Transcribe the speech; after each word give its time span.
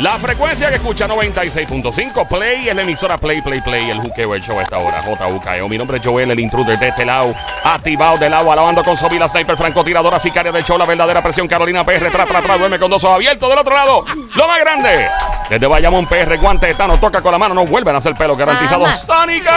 La 0.00 0.16
frecuencia 0.16 0.70
que 0.70 0.76
escucha 0.76 1.06
96.5 1.06 2.26
Play 2.26 2.70
es 2.70 2.74
la 2.74 2.80
emisora 2.80 3.18
Play, 3.18 3.42
Play, 3.42 3.60
Play. 3.60 3.90
El 3.90 3.98
juqueo, 3.98 4.34
el 4.34 4.40
show 4.40 4.58
a 4.58 4.62
esta 4.62 4.78
hora. 4.78 5.02
JUKEO. 5.02 5.68
Mi 5.68 5.76
nombre 5.76 5.98
es 5.98 6.02
Joel, 6.02 6.30
el 6.30 6.40
intruder 6.40 6.78
de 6.78 6.88
este 6.88 7.04
lado. 7.04 7.34
Activado 7.62 8.16
del 8.16 8.32
agua, 8.32 8.54
alabando 8.54 8.82
con 8.82 8.96
Sobi, 8.96 9.18
la 9.18 9.28
sniper 9.28 9.58
francotiradora, 9.58 10.18
sicaria 10.18 10.50
del 10.52 10.64
show, 10.64 10.78
la 10.78 10.86
verdadera 10.86 11.22
presión. 11.22 11.46
Carolina 11.46 11.84
PR, 11.84 12.10
tra, 12.10 12.24
tra, 12.24 12.40
tra, 12.40 12.56
duerme 12.56 12.78
con 12.78 12.90
dos 12.90 13.04
ojos 13.04 13.16
abiertos. 13.16 13.46
Del 13.46 13.58
otro 13.58 13.74
lado, 13.74 14.06
lo 14.36 14.48
más 14.48 14.60
grande. 14.60 15.06
Desde 15.50 15.66
Bayamón 15.66 16.06
PR, 16.06 16.38
guante 16.38 16.68
de 16.68 16.74
Tano, 16.74 16.98
toca 16.98 17.20
con 17.20 17.32
la 17.32 17.38
mano, 17.38 17.54
no 17.54 17.66
vuelven 17.66 17.94
a 17.94 17.98
hacer 17.98 18.14
pelo 18.14 18.34
garantizado. 18.34 18.86
Sónico. 18.86 19.50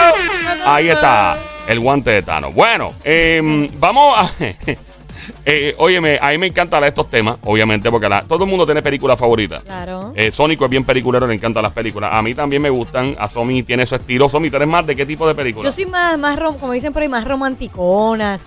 Ahí 0.66 0.90
está, 0.90 1.38
el 1.66 1.80
guante 1.80 2.10
de 2.10 2.22
Tano. 2.22 2.52
Bueno, 2.52 2.92
em, 3.02 3.66
vamos 3.78 4.14
a. 4.18 4.30
Eh, 5.46 5.74
óyeme, 5.78 6.18
a 6.20 6.30
mí 6.30 6.38
me 6.38 6.46
encantan 6.46 6.82
estos 6.84 7.10
temas, 7.10 7.36
obviamente, 7.44 7.90
porque 7.90 8.08
la- 8.08 8.22
todo 8.22 8.44
el 8.44 8.50
mundo 8.50 8.64
tiene 8.64 8.80
películas 8.82 9.18
favoritas. 9.18 9.62
Claro. 9.62 10.12
Eh, 10.16 10.32
Sónico 10.32 10.64
es 10.64 10.70
bien 10.70 10.84
peliculero, 10.84 11.26
le 11.26 11.34
encantan 11.34 11.62
las 11.62 11.72
películas. 11.72 12.10
A 12.14 12.22
mí 12.22 12.34
también 12.34 12.62
me 12.62 12.70
gustan. 12.70 13.14
A 13.18 13.28
Somi 13.28 13.62
tiene 13.62 13.84
su 13.84 13.94
estilo. 13.94 14.28
Somi, 14.28 14.48
¿tú 14.50 14.56
eres 14.56 14.68
más 14.68 14.86
de 14.86 14.96
qué 14.96 15.04
tipo 15.04 15.26
de 15.26 15.32
Yo 15.32 15.36
película? 15.36 15.70
soy 15.72 15.86
más, 15.86 16.18
más 16.18 16.38
rom- 16.38 16.56
como 16.58 16.72
dicen 16.72 16.92
por 16.92 17.02
ahí, 17.02 17.08
más 17.08 17.24
romanticona, 17.26 18.38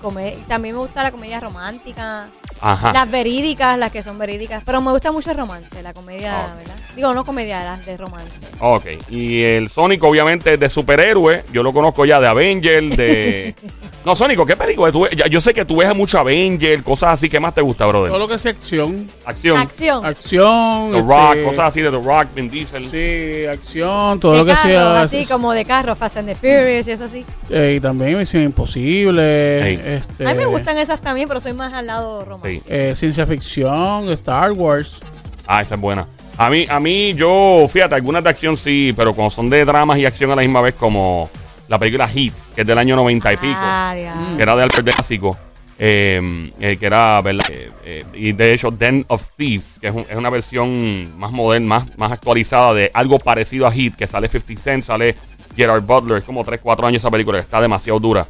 come- 0.00 0.36
También 0.46 0.74
me 0.74 0.80
gusta 0.80 1.02
la 1.02 1.10
comedia 1.10 1.40
romántica. 1.40 2.28
Ajá. 2.60 2.92
Las 2.92 3.10
verídicas, 3.10 3.78
las 3.78 3.92
que 3.92 4.02
son 4.02 4.18
verídicas. 4.18 4.62
Pero 4.64 4.80
me 4.80 4.90
gusta 4.92 5.12
mucho 5.12 5.30
el 5.30 5.38
romance, 5.38 5.82
la 5.82 5.92
comedia. 5.92 6.54
¿verdad? 6.56 6.74
Digo, 6.96 7.14
no 7.14 7.24
comedia, 7.24 7.64
las 7.64 7.86
de 7.86 7.96
romance. 7.96 8.32
Ok. 8.60 8.86
Y 9.10 9.42
el 9.42 9.68
Sónico, 9.68 10.08
obviamente, 10.08 10.54
es 10.54 10.60
de 10.60 10.68
superhéroe. 10.68 11.44
Yo 11.52 11.62
lo 11.62 11.72
conozco 11.72 12.04
ya 12.04 12.20
de 12.20 12.26
Avenger, 12.26 12.82
de. 12.96 13.54
no, 14.04 14.16
Sónico, 14.16 14.44
¿qué 14.44 14.56
película? 14.56 14.90
Tú 14.90 15.06
yo 15.30 15.40
sé 15.40 15.54
que 15.54 15.64
tú 15.64 15.76
ves 15.76 15.94
mucho 15.94 16.18
Avenger, 16.28 16.82
cosas 16.82 17.14
así. 17.14 17.28
¿Qué 17.28 17.40
más 17.40 17.54
te 17.54 17.60
gusta, 17.60 17.84
Todo 17.84 18.02
brother? 18.02 18.18
lo 18.18 18.28
que 18.28 18.38
sea 18.38 18.50
acción. 18.52 19.06
Acción. 19.24 19.56
Acción. 19.58 20.04
Acción. 20.04 20.90
The 20.92 20.98
este, 20.98 21.08
Rock, 21.08 21.44
cosas 21.44 21.68
así 21.68 21.80
de 21.80 21.90
The 21.90 21.96
Rock, 22.02 22.26
Vin 22.34 22.50
Diesel. 22.50 22.90
Sí, 22.90 23.46
acción, 23.46 24.20
todo 24.20 24.32
de 24.32 24.38
lo 24.38 24.44
que 24.44 24.52
carro, 24.52 24.68
sea. 24.68 25.00
así 25.02 25.26
como 25.26 25.52
de 25.52 25.64
carro, 25.64 25.94
Fast 25.96 26.18
and 26.18 26.28
the 26.28 26.34
Furious 26.34 26.86
y 26.88 26.90
eso 26.92 27.04
así. 27.04 27.24
eh, 27.50 27.74
y 27.76 27.80
también 27.80 28.18
Misión 28.18 28.42
Imposible. 28.42 29.62
Ey. 29.68 29.80
Este, 29.82 30.26
A 30.26 30.32
mí 30.32 30.38
me 30.38 30.46
gustan 30.46 30.76
esas 30.78 31.00
también, 31.00 31.28
pero 31.28 31.40
soy 31.40 31.52
más 31.54 31.72
al 31.72 31.86
lado 31.86 32.24
romántico. 32.24 32.64
Sí. 32.66 32.72
eh, 32.72 32.92
ciencia 32.96 33.26
ficción, 33.26 34.08
Star 34.10 34.52
Wars. 34.52 35.00
Ah, 35.46 35.62
esa 35.62 35.74
es 35.76 35.80
buena. 35.80 36.06
A 36.36 36.50
mí, 36.50 36.66
a 36.68 36.78
mí, 36.78 37.14
yo, 37.14 37.66
fíjate, 37.68 37.94
algunas 37.96 38.22
de 38.22 38.30
acción 38.30 38.56
sí, 38.56 38.92
pero 38.96 39.12
cuando 39.14 39.30
son 39.34 39.50
de 39.50 39.64
dramas 39.64 39.98
y 39.98 40.06
acción 40.06 40.30
a 40.30 40.36
la 40.36 40.42
misma 40.42 40.60
vez, 40.60 40.74
como 40.74 41.28
la 41.68 41.78
película 41.78 42.06
Heat, 42.06 42.32
que 42.54 42.60
es 42.60 42.66
del 42.66 42.78
año 42.78 42.94
noventa 42.96 43.32
y 43.32 43.36
pico. 43.38 43.56
Ah, 43.58 43.94
ya. 43.96 44.14
que 44.36 44.42
era 44.42 44.54
de 44.54 44.62
Albert 44.62 44.84
Clásico, 44.94 45.36
eh, 45.78 46.50
eh, 46.60 46.76
que 46.78 46.86
era, 46.86 47.20
¿verdad? 47.22 47.46
Eh, 47.50 47.70
eh, 47.84 48.04
y 48.14 48.32
de 48.32 48.52
hecho, 48.52 48.70
Den 48.70 49.04
of 49.08 49.28
Thieves, 49.36 49.76
que 49.80 49.88
es, 49.88 49.94
un- 49.94 50.06
es 50.08 50.16
una 50.16 50.30
versión 50.30 51.18
más 51.18 51.30
moderna, 51.32 51.66
más, 51.80 51.98
más 51.98 52.12
actualizada 52.12 52.74
de 52.74 52.90
algo 52.94 53.18
parecido 53.18 53.66
a 53.66 53.72
Hit, 53.72 53.94
que 53.94 54.06
sale 54.06 54.28
50 54.28 54.62
Cent, 54.62 54.84
sale 54.84 55.14
Gerard 55.56 55.82
Butler, 55.82 56.18
es 56.18 56.24
como 56.24 56.44
3, 56.44 56.60
4 56.62 56.86
años 56.86 56.98
esa 57.02 57.10
película, 57.10 57.38
está 57.38 57.60
demasiado 57.60 57.98
dura. 58.00 58.26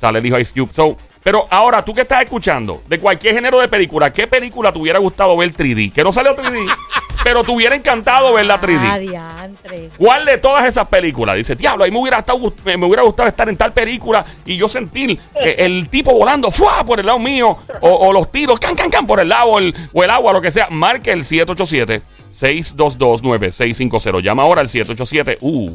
Sale 0.00 0.20
de 0.20 0.40
Ice 0.40 0.52
Cube. 0.52 0.72
So, 0.74 0.96
pero 1.22 1.46
ahora, 1.50 1.84
tú 1.84 1.94
que 1.94 2.00
estás 2.02 2.24
escuchando, 2.24 2.82
de 2.88 2.98
cualquier 2.98 3.34
género 3.34 3.60
de 3.60 3.68
película, 3.68 4.12
¿qué 4.12 4.26
película 4.26 4.72
te 4.72 4.78
hubiera 4.80 4.98
gustado 4.98 5.36
ver 5.36 5.52
3D? 5.52 5.92
Que 5.92 6.02
no 6.02 6.10
salió 6.12 6.34
3D, 6.36 6.66
pero 7.24 7.44
te 7.44 7.50
hubiera 7.50 7.74
encantado 7.74 8.32
verla 8.32 8.60
3D. 8.60 8.88
Ah, 8.90 8.98
diantre. 8.98 9.88
¿Cuál 9.96 10.24
de 10.24 10.38
todas 10.38 10.66
esas 10.66 10.86
películas? 10.88 11.36
Dice, 11.36 11.54
diablo, 11.54 11.84
a 11.84 11.86
mí 11.86 11.92
me 11.92 12.00
hubiera, 12.00 12.18
estado 12.18 12.38
gust- 12.38 12.62
me, 12.64 12.76
me 12.76 12.86
hubiera 12.86 13.02
gustado 13.02 13.28
estar 13.28 13.48
en 13.48 13.56
tal 13.56 13.72
película 13.72 14.24
y 14.44 14.56
yo 14.56 14.68
sentir 14.68 15.18
eh, 15.40 15.56
el 15.58 15.88
tipo 15.88 16.12
volando 16.12 16.50
¡fua! 16.50 16.84
por 16.84 17.00
el 17.00 17.06
lado 17.06 17.18
mío 17.18 17.56
o, 17.80 17.88
o 17.90 18.12
los 18.12 18.30
tiros 18.32 18.58
can, 18.60 18.74
can, 18.74 18.90
can 18.90 19.06
por 19.06 19.20
el 19.20 19.28
lado 19.28 19.50
o 19.50 19.58
el, 19.58 19.74
o 19.92 20.02
el 20.04 20.10
agua, 20.10 20.32
lo 20.32 20.40
que 20.40 20.50
sea. 20.50 20.68
Marque 20.70 21.12
el 21.12 21.24
787-622-9650. 21.24 24.22
Llama 24.22 24.42
ahora 24.42 24.60
al 24.60 24.68
787. 24.68 25.38
Uh, 25.42 25.70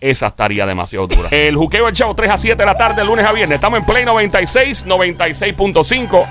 esa 0.00 0.28
estaría 0.28 0.64
demasiado 0.66 1.06
dura. 1.06 1.28
El 1.30 1.56
juqueo 1.56 1.86
el 1.88 1.94
show 1.94 2.14
3 2.14 2.30
a 2.30 2.38
7 2.38 2.56
de 2.56 2.64
la 2.66 2.74
tarde, 2.74 3.04
lunes 3.04 3.24
a 3.26 3.32
viernes. 3.32 3.56
Estamos 3.56 3.80
en 3.80 3.84
Play 3.84 4.04
96, 4.06 4.86
96.5. 4.86 6.24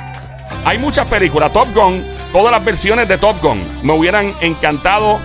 Hay 0.66 0.80
muchas 0.80 1.08
películas. 1.08 1.54
Top 1.54 1.68
Gun, 1.76 2.04
todas 2.32 2.52
las 2.52 2.64
versiones 2.64 3.08
de 3.08 3.18
Top 3.18 3.42
Gun 3.42 3.62
me 3.84 3.94
hubieran 3.94 4.34
encantado. 4.42 5.20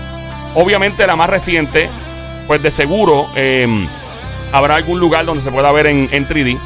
Obviamente 0.54 1.06
la 1.06 1.16
más 1.16 1.28
reciente, 1.28 1.88
pues 2.46 2.62
de 2.62 2.70
seguro 2.70 3.26
eh, 3.34 3.66
habrá 4.52 4.76
algún 4.76 5.00
lugar 5.00 5.24
donde 5.24 5.42
se 5.42 5.50
pueda 5.50 5.72
ver 5.72 5.86
en, 5.86 6.08
en 6.12 6.28
3D. 6.28 6.58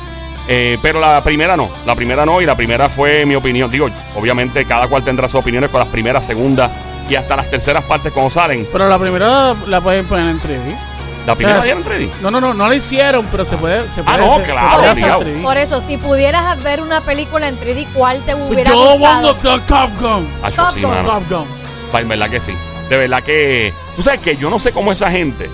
Eh, 0.50 0.78
pero 0.80 0.98
la 0.98 1.22
primera 1.22 1.58
no, 1.58 1.68
la 1.84 1.94
primera 1.94 2.24
no, 2.24 2.40
y 2.40 2.46
la 2.46 2.56
primera 2.56 2.88
fue 2.88 3.26
mi 3.26 3.34
opinión. 3.34 3.70
Digo, 3.70 3.88
obviamente 4.16 4.64
cada 4.64 4.86
cual 4.88 5.04
tendrá 5.04 5.28
sus 5.28 5.40
opiniones 5.42 5.70
con 5.70 5.80
las 5.80 5.88
primeras, 5.88 6.24
segundas 6.24 6.70
y 7.08 7.14
hasta 7.16 7.36
las 7.36 7.50
terceras 7.50 7.84
partes 7.84 8.12
como 8.12 8.30
salen. 8.30 8.66
Pero 8.72 8.88
la 8.88 8.98
primera 8.98 9.54
la 9.66 9.80
pueden 9.80 10.06
poner 10.06 10.26
en 10.28 10.40
3D. 10.40 10.87
La 11.26 11.34
primera 11.34 11.58
O 11.58 11.62
sea, 11.62 11.72
ya 11.74 11.78
en 11.78 11.84
3D. 11.84 12.10
No, 12.22 12.30
no, 12.30 12.40
no, 12.40 12.54
no 12.54 12.68
la 12.68 12.74
hicieron, 12.74 13.26
pero 13.30 13.44
se 13.44 13.56
puede. 13.58 13.82
Se 13.90 14.02
puede 14.02 14.16
Ah, 14.16 14.18
no, 14.18 14.38
se- 14.38 14.46
se 14.46 14.50
claro, 14.52 14.68
Por 14.76 14.84
eso, 14.84 14.90
hacer 14.92 15.04
obligado. 15.12 15.22
3D. 15.24 15.42
por 15.42 15.56
eso, 15.58 15.80
si 15.82 15.96
pudieras 15.98 16.62
ver 16.62 16.80
una 16.82 17.00
película 17.02 17.48
en 17.48 17.58
3D, 17.58 17.86
¿cuál 17.92 18.22
te 18.22 18.34
hubiera 18.34 18.70
Yo 18.70 18.76
gustado? 18.98 19.34
the 19.34 19.48
Top 19.66 19.90
Gun. 20.00 20.28
Acho, 20.42 20.56
Top 20.64 20.74
sí, 20.74 20.80
Gun. 20.82 21.04
Top 21.04 21.22
Gun. 21.30 21.46
Pa, 21.92 22.00
En 22.00 22.08
verdad 22.08 22.30
que 22.30 22.40
sí. 22.40 22.54
De 22.88 22.96
verdad 22.96 23.22
que. 23.22 23.72
Tú 23.96 24.02
sabes 24.02 24.20
que 24.20 24.36
yo 24.36 24.48
no 24.48 24.58
sé 24.58 24.72
cómo 24.72 24.92
esa 24.92 25.10
gente 25.10 25.50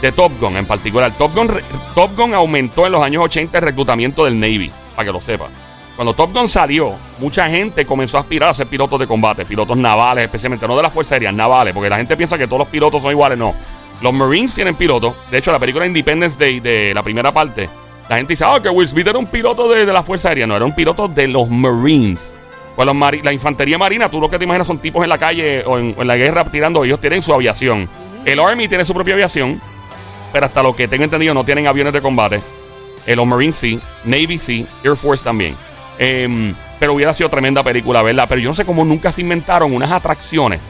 de 0.00 0.12
Top 0.12 0.32
Gun 0.40 0.56
en 0.56 0.66
particular. 0.66 1.10
Top 1.18 1.34
Gun, 1.34 1.50
Top 1.94 2.16
Gun 2.16 2.32
aumentó 2.34 2.86
en 2.86 2.92
los 2.92 3.02
años 3.04 3.24
80 3.24 3.58
el 3.58 3.64
reclutamiento 3.64 4.24
del 4.24 4.38
Navy, 4.38 4.70
para 4.94 5.06
que 5.06 5.12
lo 5.12 5.20
sepas. 5.20 5.48
Cuando 5.96 6.14
Top 6.14 6.32
Gun 6.32 6.48
salió, 6.48 6.94
mucha 7.18 7.48
gente 7.50 7.84
comenzó 7.84 8.16
a 8.16 8.20
aspirar 8.20 8.48
a 8.50 8.54
ser 8.54 8.66
pilotos 8.68 8.98
de 9.00 9.06
combate, 9.06 9.44
pilotos 9.44 9.76
navales, 9.76 10.24
especialmente, 10.24 10.66
no 10.66 10.76
de 10.76 10.82
las 10.84 10.92
fuerzas 10.92 11.12
aéreas, 11.12 11.34
navales, 11.34 11.74
porque 11.74 11.90
la 11.90 11.96
gente 11.96 12.16
piensa 12.16 12.38
que 12.38 12.46
todos 12.46 12.60
los 12.60 12.68
pilotos 12.68 13.02
son 13.02 13.10
iguales. 13.10 13.36
No. 13.36 13.54
Los 14.00 14.12
Marines 14.12 14.54
tienen 14.54 14.74
pilotos. 14.74 15.14
De 15.30 15.38
hecho, 15.38 15.52
la 15.52 15.58
película 15.58 15.86
Independence 15.86 16.38
Day 16.38 16.60
de 16.60 16.94
la 16.94 17.02
primera 17.02 17.32
parte, 17.32 17.68
la 18.08 18.16
gente 18.16 18.32
dice, 18.32 18.44
ah, 18.46 18.60
que 18.62 18.68
Will 18.68 18.88
Smith 18.88 19.06
era 19.06 19.18
un 19.18 19.26
piloto 19.26 19.68
de, 19.68 19.86
la 19.86 20.02
fuerza 20.02 20.30
aérea. 20.30 20.46
No, 20.46 20.56
era 20.56 20.64
un 20.64 20.74
piloto 20.74 21.08
de 21.08 21.28
los 21.28 21.48
Marines. 21.48 22.32
Pues 22.74 22.88
la 23.22 23.32
infantería 23.32 23.76
marina, 23.76 24.10
tú 24.10 24.20
lo 24.20 24.30
que 24.30 24.38
te 24.38 24.44
imaginas 24.44 24.66
son 24.66 24.78
tipos 24.78 25.02
en 25.02 25.10
la 25.10 25.18
calle 25.18 25.62
o 25.66 25.78
en, 25.78 25.94
o 25.98 26.02
en 26.02 26.08
la 26.08 26.16
guerra 26.16 26.44
tirando, 26.44 26.82
ellos 26.82 27.00
tienen 27.00 27.20
su 27.20 27.32
aviación. 27.34 27.88
El 28.24 28.40
Army 28.40 28.68
tiene 28.68 28.84
su 28.84 28.94
propia 28.94 29.14
aviación, 29.14 29.60
pero 30.32 30.46
hasta 30.46 30.62
lo 30.62 30.74
que 30.74 30.88
tengo 30.88 31.04
entendido 31.04 31.34
no 31.34 31.44
tienen 31.44 31.66
aviones 31.66 31.92
de 31.92 32.00
combate. 32.00 32.40
Eh, 33.06 33.16
los 33.16 33.26
Marines 33.26 33.56
sí, 33.56 33.80
Navy 34.04 34.38
sí, 34.38 34.66
Air 34.84 34.96
Force 34.96 35.24
también. 35.24 35.54
Em, 35.98 36.54
pero 36.78 36.94
hubiera 36.94 37.12
sido 37.12 37.28
tremenda 37.28 37.62
película, 37.62 38.02
¿verdad? 38.02 38.26
Pero 38.28 38.40
yo 38.40 38.48
no 38.48 38.54
sé 38.54 38.64
cómo 38.64 38.84
nunca 38.84 39.12
se 39.12 39.20
inventaron 39.20 39.74
unas 39.74 39.90
atracciones. 39.90 40.60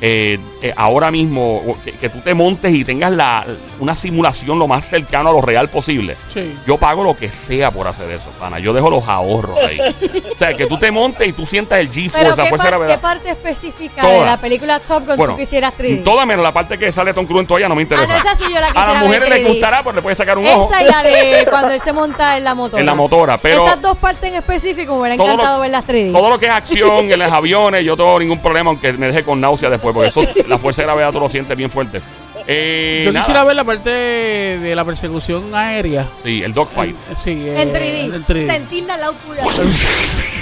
Eh, 0.00 0.38
eh, 0.62 0.72
ahora 0.76 1.10
mismo, 1.10 1.76
que, 1.84 1.92
que 1.92 2.08
tú 2.08 2.20
te 2.20 2.34
montes 2.34 2.72
y 2.72 2.84
tengas 2.84 3.10
la, 3.12 3.44
una 3.80 3.94
simulación 3.94 4.58
lo 4.58 4.66
más 4.68 4.86
cercano 4.88 5.30
a 5.30 5.32
lo 5.32 5.40
real 5.40 5.68
posible. 5.68 6.16
Sí. 6.28 6.56
Yo 6.66 6.76
pago 6.76 7.02
lo 7.04 7.16
que 7.16 7.28
sea 7.28 7.70
por 7.70 7.86
hacer 7.88 8.10
eso, 8.10 8.26
pana. 8.38 8.58
Yo 8.58 8.72
dejo 8.72 8.90
los 8.90 9.06
ahorros 9.08 9.58
ahí. 9.60 9.78
o 10.34 10.38
sea, 10.38 10.54
que 10.56 10.66
tú 10.66 10.78
te 10.78 10.90
montes 10.90 11.26
y 11.28 11.32
tú 11.32 11.46
sientas 11.46 11.78
el 11.80 11.88
Pero 11.88 12.34
G-Force, 12.34 12.42
¿qué, 12.42 12.98
par- 12.98 13.00
parte 13.00 13.30
específica 13.30 14.02
Toda. 14.02 14.20
de 14.20 14.26
la 14.26 14.36
película 14.36 14.78
Top 14.80 15.06
Gun 15.06 15.16
Bueno, 15.16 15.32
tú 15.34 15.38
quisieras 15.40 15.72
3D? 15.78 16.04
Toda 16.04 16.26
menos 16.26 16.42
la 16.44 16.52
parte 16.52 16.78
que 16.78 16.92
sale 16.92 17.12
Tom 17.14 17.26
Cruise 17.26 17.42
en 17.42 17.46
toalla 17.46 17.68
no 17.68 17.74
me 17.74 17.82
ah, 17.82 17.84
interesa. 17.84 18.06
no, 18.06 18.16
esa 18.16 18.34
sí 18.36 18.44
yo 18.52 18.60
la 18.60 18.68
a 18.68 18.94
las 18.94 19.02
mujeres 19.04 19.28
les 19.30 19.44
3D. 19.44 19.48
gustará 19.48 19.82
porque 19.82 19.96
le 19.96 20.02
puede 20.02 20.16
sacar 20.16 20.38
un 20.38 20.46
ojo 20.46 20.70
Esa 20.72 20.82
y 20.82 20.86
la 20.86 21.02
de 21.02 21.46
cuando 21.50 21.74
él 21.74 21.80
se 21.80 21.92
monta 21.92 22.36
en 22.36 22.44
la 22.44 22.54
motora. 22.54 22.80
en 22.80 22.86
la 22.86 22.94
motora. 22.94 23.38
Pero 23.38 23.64
Esas 23.66 23.80
dos 23.82 23.96
partes 23.98 24.30
en 24.30 24.36
específico 24.38 24.94
me 24.94 25.00
hubiera 25.00 25.14
encantado 25.14 25.60
verlas 25.60 25.86
3D. 25.86 26.12
todo 26.12 26.30
lo 26.30 26.38
que 26.38 26.46
es 26.46 26.52
acción 26.52 27.10
en 27.10 27.18
los 27.18 27.32
aviones, 27.32 27.84
yo 27.84 27.92
no 27.92 27.96
tengo 27.96 28.18
ningún 28.20 28.40
problema, 28.40 28.70
aunque 28.70 28.92
me 28.92 29.06
deje 29.06 29.22
con 29.24 29.40
náusea 29.40 29.70
después, 29.70 29.87
porque 29.92 30.08
eso, 30.08 30.22
la 30.46 30.58
fuerza 30.58 30.82
de 30.82 30.86
gravedad 30.86 31.12
tú 31.12 31.20
lo 31.20 31.28
sientes 31.28 31.56
bien 31.56 31.70
fuerte. 31.70 32.00
Eh, 32.46 33.02
Yo 33.04 33.12
nada. 33.12 33.24
quisiera 33.24 33.44
ver 33.44 33.56
la 33.56 33.64
parte 33.64 33.90
de 33.90 34.74
la 34.74 34.84
persecución 34.84 35.54
aérea. 35.54 36.06
Sí, 36.24 36.42
el 36.42 36.54
dogfight. 36.54 36.96
Sí, 37.16 37.30
eh, 37.32 37.60
en 37.62 37.68
3D. 37.72 38.14
en 38.14 38.24
3D. 38.24 38.46
Sentir 38.46 38.84
la 38.84 38.94
altura. 38.94 39.42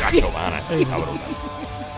Gacho, 0.01 0.29
pana, 0.31 0.59
eso 0.59 0.75
está 0.75 0.97
brutal. 0.97 1.21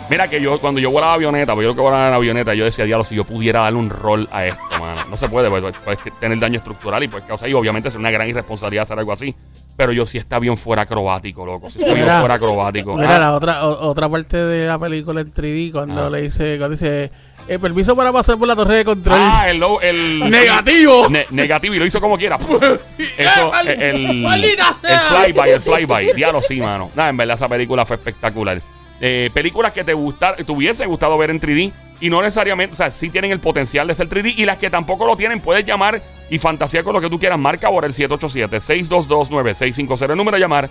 Mira 0.08 0.26
que 0.28 0.40
yo 0.40 0.58
cuando 0.58 0.80
yo 0.80 0.90
volaba 0.90 1.12
avioneta, 1.12 1.52
porque 1.52 1.66
yo 1.66 1.74
que 1.74 1.82
volaba 1.82 2.08
en 2.08 2.14
avioneta, 2.14 2.54
yo 2.54 2.64
decía, 2.64 2.86
diablo, 2.86 3.04
si 3.04 3.14
yo 3.14 3.24
pudiera 3.24 3.60
darle 3.60 3.78
un 3.78 3.90
rol 3.90 4.26
a 4.32 4.46
esto, 4.46 4.62
mano. 4.80 5.04
No 5.10 5.16
se 5.18 5.28
puede, 5.28 5.50
pues, 5.50 5.74
puedes 5.84 5.98
tener 6.18 6.38
daño 6.38 6.56
estructural 6.56 7.02
y 7.02 7.08
pues 7.08 7.24
causa 7.24 7.46
y 7.46 7.52
obviamente 7.52 7.90
es 7.90 7.94
una 7.94 8.10
gran 8.10 8.26
irresponsabilidad 8.26 8.84
hacer 8.84 8.98
algo 8.98 9.12
así. 9.12 9.34
Pero 9.78 9.92
yo 9.92 10.04
si 10.04 10.18
este 10.18 10.34
avión 10.34 10.58
fuera 10.58 10.82
acrobático, 10.82 11.46
loco. 11.46 11.68
Este 11.68 11.82
avión 11.84 12.00
Mira, 12.00 12.18
fuera 12.18 12.34
acrobático. 12.34 12.96
Mira, 12.96 13.14
Ah, 13.14 13.18
la 13.20 13.32
otra, 13.34 13.64
o- 13.64 13.88
otra 13.88 14.08
parte 14.08 14.36
de 14.36 14.66
la 14.66 14.76
película 14.78 15.20
en 15.20 15.32
3D 15.32 15.70
cuando 15.70 16.06
Ah. 16.06 16.10
le 16.10 16.22
dice, 16.22 16.58
cuando 16.58 16.76
dice, 16.76 17.10
el 17.46 17.60
permiso 17.60 17.94
para 17.94 18.12
pasar 18.12 18.36
por 18.38 18.48
la 18.48 18.56
torre 18.56 18.78
de 18.78 18.84
control. 18.84 19.16
Ah, 19.18 19.48
el, 19.48 19.62
el 19.82 20.18
Negativo. 20.30 21.08
Ne- 21.08 21.26
negativo 21.30 21.74
y 21.76 21.78
lo 21.78 21.86
hizo 21.86 22.00
como 22.00 22.18
quiera. 22.18 22.36
Eso, 23.16 23.52
¡Eh, 23.64 23.76
eh, 23.78 23.90
el, 23.94 24.44
el 24.44 24.56
sea! 24.82 25.00
flyby, 25.22 25.48
el 25.50 25.60
flyby. 25.60 26.12
Diablo, 26.12 26.42
sí, 26.42 26.60
mano. 26.60 26.90
Nada, 26.96 27.10
en 27.10 27.16
verdad 27.16 27.36
esa 27.36 27.46
película 27.48 27.86
fue 27.86 27.96
espectacular. 27.96 28.60
Eh, 29.00 29.30
películas 29.32 29.72
que 29.72 29.84
te 29.84 29.94
gustar, 29.94 30.34
te 30.44 30.50
hubiese 30.52 30.84
gustado 30.86 31.16
ver 31.16 31.30
en 31.30 31.38
3D 31.40 31.70
y 32.00 32.10
no 32.10 32.20
necesariamente, 32.20 32.74
o 32.74 32.76
sea, 32.76 32.90
sí 32.90 33.10
tienen 33.10 33.30
el 33.30 33.38
potencial 33.38 33.86
de 33.86 33.94
ser 33.94 34.08
3D 34.08 34.34
y 34.36 34.44
las 34.44 34.58
que 34.58 34.70
tampoco 34.70 35.06
lo 35.06 35.16
tienen, 35.16 35.40
puedes 35.40 35.64
llamar 35.64 36.02
y 36.30 36.38
fantasear 36.38 36.84
con 36.84 36.94
lo 36.94 37.00
que 37.00 37.10
tú 37.10 37.18
quieras. 37.18 37.38
Marca 37.38 37.66
ahora 37.68 37.86
el 37.86 37.94
787-622-9650. 37.94 40.10
El 40.10 40.16
número 40.16 40.36
a 40.36 40.40
llamar 40.40 40.68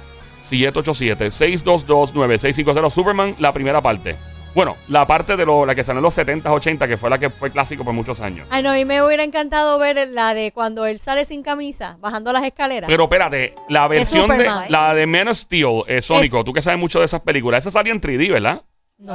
787-622-9650. 0.50 2.90
Superman, 2.90 3.36
la 3.40 3.52
primera 3.54 3.82
parte. 3.82 4.16
Bueno, 4.56 4.76
la 4.88 5.06
parte 5.06 5.36
de 5.38 5.46
lo, 5.46 5.66
la 5.68 5.76
que 5.76 5.84
salió 5.84 6.00
en 6.00 6.04
los 6.04 6.18
70s, 6.18 6.50
80, 6.50 6.88
que 6.88 6.98
fue 6.98 7.12
la 7.12 7.20
que 7.20 7.30
fue 7.30 7.52
clásico 7.52 7.84
por 7.84 7.94
muchos 7.94 8.20
años. 8.22 8.48
Ay, 8.50 8.64
no, 8.64 8.72
a 8.72 8.74
mí 8.74 8.86
me 8.86 9.04
hubiera 9.04 9.24
encantado 9.24 9.78
ver 9.78 10.08
la 10.10 10.34
de 10.34 10.52
cuando 10.52 10.88
él 10.88 10.98
sale 10.98 11.26
sin 11.26 11.44
camisa, 11.44 11.98
bajando 12.00 12.34
las 12.34 12.44
escaleras. 12.44 12.88
Pero 12.90 13.04
espérate, 13.04 13.54
la 13.70 13.88
versión 13.88 14.28
de, 14.28 14.36
Superman. 14.38 14.66
la 14.70 14.96
de 14.96 15.06
Man 15.06 15.28
of 15.28 15.38
Steel, 15.38 15.84
eh, 15.88 16.02
Sónico, 16.02 16.40
Es- 16.40 16.46
tú 16.46 16.54
que 16.54 16.64
sabes 16.64 16.80
mucho 16.80 16.98
de 17.00 17.06
esas 17.06 17.22
películas, 17.22 17.60
esa 17.64 17.70
salía 17.72 17.94
en 17.94 18.02
3D, 18.02 18.32
¿verdad? 18.32 18.64
no. 18.98 19.14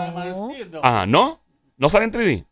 Ah, 0.85 1.07
¿no? 1.09 1.41
¿No 1.77 1.89
sale 1.89 2.05
en 2.05 2.13
3D? 2.13 2.45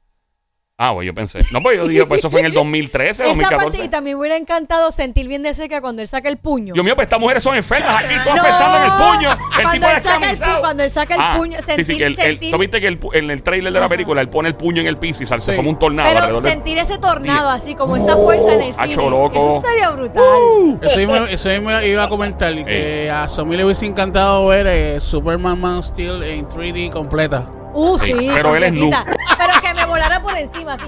Ah, 0.83 0.93
bueno, 0.93 1.09
yo 1.09 1.15
pensé. 1.15 1.41
No, 1.53 1.61
pues 1.61 1.77
yo 1.77 1.87
dije, 1.87 2.07
pues 2.07 2.21
eso 2.21 2.31
fue 2.31 2.41
en 2.41 2.47
el 2.47 2.53
2013, 2.55 3.11
Esa 3.25 3.33
parte, 3.35 3.43
2014. 3.55 3.85
y 3.85 3.89
también 3.91 4.17
me 4.17 4.21
hubiera 4.23 4.39
encantado 4.39 4.91
sentir 4.93 5.29
bien 5.29 5.43
de 5.43 5.53
cerca 5.53 5.83
cuando 5.83 6.01
él 6.01 6.09
saca 6.09 6.31
el 6.31 6.39
puño. 6.39 6.73
Dios 6.73 6.83
mío, 6.83 6.95
pues 6.97 7.05
estas 7.05 7.21
mujeres 7.21 7.43
son 7.43 7.55
enfermas 7.55 8.03
aquí, 8.03 8.15
todas 8.25 8.37
No, 8.39 8.43
pensando 8.43 8.79
en 8.79 8.85
el 8.85 8.91
puño. 8.93 9.31
El 9.33 9.37
cuando 9.63 9.71
tipo 9.73 9.87
él 9.89 9.93
saca 10.03 10.15
el 10.15 10.21
descamisado. 10.21 10.57
pu- 10.57 10.61
cuando 10.61 10.83
él 10.83 10.91
saca 10.91 11.15
el 11.17 11.21
Ah, 11.21 11.35
puño, 11.37 11.59
sí, 11.59 11.65
sí, 11.67 11.73
sentir- 11.85 11.99
que 11.99 12.05
el, 12.05 12.13
el- 12.13 12.17
sentir- 12.17 12.51
¿tú 12.53 12.59
viste 12.59 12.81
que 12.81 12.87
el 12.87 12.99
en 13.13 13.31
el 13.31 13.43
trailer 13.43 13.73
de 13.75 13.81
la 13.81 13.89
película 13.91 14.23
él 14.23 14.31
pone 14.31 14.49
el 14.49 14.55
puño 14.55 14.81
en 14.81 14.87
el 14.87 14.97
piso 14.97 15.23
y 15.23 15.27
sale, 15.27 15.43
se 15.43 15.51
Sí. 15.51 15.57
forma 15.57 15.71
un 15.71 15.79
tornado 15.79 16.09
Pero 16.15 16.41
del- 16.41 16.51
sentir 16.51 16.79
ese 16.79 16.97
tornado 16.97 17.51
así, 17.51 17.75
como 17.75 17.97
esa 17.97 18.17
fuerza 18.17 18.55
en 18.55 18.63
el 18.63 18.73
cine. 18.73 18.95
Eso 18.95 19.57
estaría 19.63 19.91
brutal. 19.91 20.23
Eso 20.81 20.97
mismo, 20.99 21.17
eso 21.17 21.49
mismo 21.51 21.71
iba 21.83 22.05
a 22.05 22.09
comentar. 22.09 22.55
Que 22.65 23.11
a 23.11 23.29
Somi 23.29 23.55
le 23.55 23.67
hubiese 23.67 23.85
encantado 23.85 24.47
ver 24.47 24.67
eh, 24.67 24.99
Superman 24.99 25.61
Man 25.61 25.83
Steel 25.83 26.23
en 26.23 26.49
3D 26.49 26.89
completa. 26.91 27.45
Uh, 27.73 27.97
Sí, 27.99 28.07
sí. 28.07 28.29
pero 28.35 28.57
él 28.57 28.65
es 28.65 28.71
completita. 28.73 29.05
Pero 29.39 29.60
volara 30.01 30.21
por 30.23 30.37
encima, 30.37 30.73
así. 30.75 30.85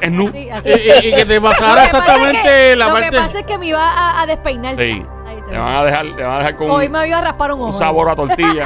Es 0.00 0.10
nu. 0.10 0.28
Así, 0.28 0.50
así. 0.50 0.68
Y, 0.68 0.72
y- 0.72 1.08
y 1.08 1.14
que 1.16 1.24
te 1.26 1.34
Lo 1.36 1.42
pasara 1.42 1.84
exactamente 1.84 2.42
que- 2.42 2.76
la 2.76 2.86
lo 2.86 2.92
parte. 2.94 3.10
que 3.10 3.16
pasa 3.18 3.38
es 3.40 3.44
que 3.46 3.58
me 3.58 3.66
iba 3.66 3.82
a, 3.86 4.22
a 4.22 4.26
despeinar. 4.26 4.74
Sí. 4.76 5.04
Te 5.46 5.50
Te 5.50 5.58
va. 5.58 5.64
van 5.64 5.74
a 5.76 5.84
dejar, 5.84 6.06
te 6.16 6.22
van 6.22 6.34
a 6.34 6.38
dejar 6.38 6.56
con 6.56 6.70
Hoy 6.70 6.86
un, 6.86 6.92
me 6.92 7.06
iba 7.08 7.18
a 7.18 7.20
raspar 7.20 7.52
un 7.52 7.60
un 7.60 7.68
ojo. 7.68 7.78
sabor 7.78 8.08
a 8.08 8.16
tortilla. 8.16 8.64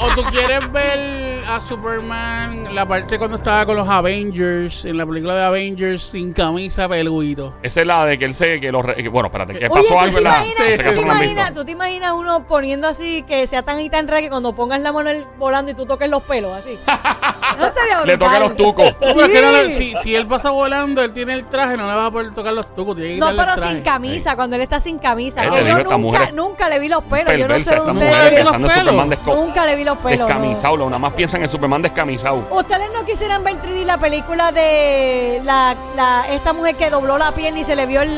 O, 0.00 0.04
o 0.06 0.14
tú 0.14 0.22
quieres 0.24 0.70
ver 0.70 1.31
a 1.48 1.60
Superman 1.60 2.74
la 2.74 2.86
parte 2.86 3.18
cuando 3.18 3.36
estaba 3.36 3.66
con 3.66 3.76
los 3.76 3.88
Avengers, 3.88 4.84
en 4.84 4.96
la 4.96 5.04
película 5.06 5.34
de 5.34 5.42
Avengers, 5.44 6.02
sin 6.02 6.32
camisa, 6.32 6.88
peludo. 6.88 7.54
Esa 7.62 7.80
es 7.80 7.86
la 7.86 8.06
de 8.06 8.16
que 8.18 8.24
él 8.24 8.34
se 8.34 8.60
que 8.60 8.72
los 8.72 8.84
re- 8.84 8.96
que- 8.96 9.08
bueno, 9.08 9.26
espérate, 9.28 9.52
que 9.54 9.66
Oye, 9.66 9.68
pasó 9.68 9.94
¿tú 9.94 9.98
algo 10.00 10.12
te, 10.12 10.18
en 10.18 10.24
la 10.24 10.30
imaginas, 10.36 10.56
tú, 10.56 10.64
qué 10.64 10.76
te 10.78 10.94
no 10.94 11.02
imaginas, 11.02 11.44
visto. 11.48 11.60
tú 11.60 11.64
te 11.66 11.72
imaginas 11.72 12.12
uno 12.12 12.46
poniendo 12.46 12.88
así 12.88 13.22
que 13.24 13.46
sea 13.46 13.62
tan 13.62 13.80
y 13.80 13.90
tan 13.90 14.08
raro 14.08 14.22
que 14.22 14.30
cuando 14.30 14.54
pongas 14.54 14.80
la 14.80 14.92
mano 14.92 15.10
el- 15.10 15.26
volando 15.38 15.72
y 15.72 15.74
tú 15.74 15.84
toques 15.86 16.08
los 16.10 16.22
pelos 16.22 16.52
así? 16.56 16.78
No 17.58 17.66
estaría 17.66 18.02
Le 18.06 18.16
toca 18.16 18.38
los 18.38 18.56
tucos. 18.56 18.92
Pero 18.98 19.20
es 19.24 19.28
que 19.28 19.42
no 19.42 19.52
le- 19.52 19.68
si, 19.68 19.94
si 19.96 20.14
él 20.14 20.26
pasa 20.26 20.50
volando, 20.50 21.02
él 21.04 21.12
tiene 21.12 21.34
el 21.34 21.46
traje, 21.48 21.76
no 21.76 21.86
le 21.86 21.94
vas 21.94 22.08
a 22.08 22.10
poder 22.10 22.32
tocar 22.32 22.54
los 22.54 22.74
tucos. 22.74 22.96
Tiene 22.96 23.14
que 23.14 23.20
No, 23.20 23.28
quitarle 23.30 23.52
el 23.52 23.58
pero 23.58 23.68
sin 23.68 23.82
camisa, 23.82 24.36
cuando 24.36 24.56
él 24.56 24.62
está 24.62 24.80
sin 24.80 24.98
camisa. 24.98 25.44
Eh, 25.44 25.50
que 25.50 25.56
te 25.58 25.64
digo, 25.64 25.76
yo 25.76 25.82
esta 25.82 25.98
nunca, 25.98 26.18
mujer- 26.18 26.34
nunca 26.34 26.68
le 26.70 26.78
vi 26.78 26.88
los 26.88 27.04
pelos. 27.04 27.26
Yo 27.36 27.46
no 27.48 27.54
sé 27.58 27.64
Perversa 27.64 27.70
esta 27.72 27.84
dónde 27.84 27.92
mujer 27.92 28.10
ustedes- 28.24 28.32
pensando 28.32 28.56
en 28.56 28.62
los 28.62 28.72
Superman 28.72 29.08
pelos. 29.10 29.24
desco- 29.26 29.34
Nunca 29.46 29.66
le 29.66 29.76
vi 29.76 29.84
los 29.84 29.98
pelos. 29.98 30.18
no. 30.20 30.26
descamisado. 30.26 30.76
Nada 30.86 30.98
más 30.98 31.12
piensan 31.12 31.41
en 31.42 31.48
Superman 31.48 31.82
descamisado. 31.82 32.46
¿Ustedes 32.50 32.88
no 32.92 33.04
quisieran 33.04 33.42
ver 33.44 33.54
3D 33.56 33.84
la 33.84 33.98
película 33.98 34.52
de 34.52 35.40
la, 35.44 35.76
la, 35.96 36.26
esta 36.30 36.52
mujer 36.52 36.76
que 36.76 36.90
dobló 36.90 37.18
la 37.18 37.32
piel 37.32 37.56
y 37.56 37.64
se 37.64 37.76
le 37.76 37.86
vio 37.86 38.02
el... 38.02 38.10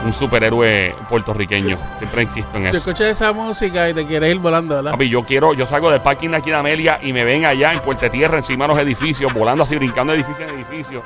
un 0.05 0.13
superhéroe 0.13 0.95
puertorriqueño. 1.09 1.77
Siempre 1.97 2.23
insisto 2.23 2.57
en 2.57 2.67
eso. 2.67 2.77
escuchas 2.77 3.07
esa 3.07 3.31
música 3.33 3.89
y 3.89 3.93
te 3.93 4.05
quieres 4.05 4.33
ir 4.33 4.39
volando, 4.39 4.75
¿verdad? 4.75 4.91
Papi, 4.91 5.09
yo 5.09 5.23
quiero, 5.23 5.53
yo 5.53 5.65
salgo 5.65 5.91
del 5.91 6.01
parking 6.01 6.29
de 6.29 6.37
aquí 6.37 6.49
de 6.49 6.55
Amelia 6.55 6.99
y 7.01 7.13
me 7.13 7.23
ven 7.23 7.45
allá 7.45 7.73
en 7.73 7.79
Puerto 7.81 8.09
Tierra, 8.09 8.37
encima 8.37 8.65
de 8.65 8.73
los 8.73 8.79
edificios, 8.79 9.33
volando 9.33 9.63
así, 9.63 9.75
brincando 9.75 10.13
de 10.13 10.19
edificio 10.19 10.47
en 10.47 10.55
edificio. 10.55 11.01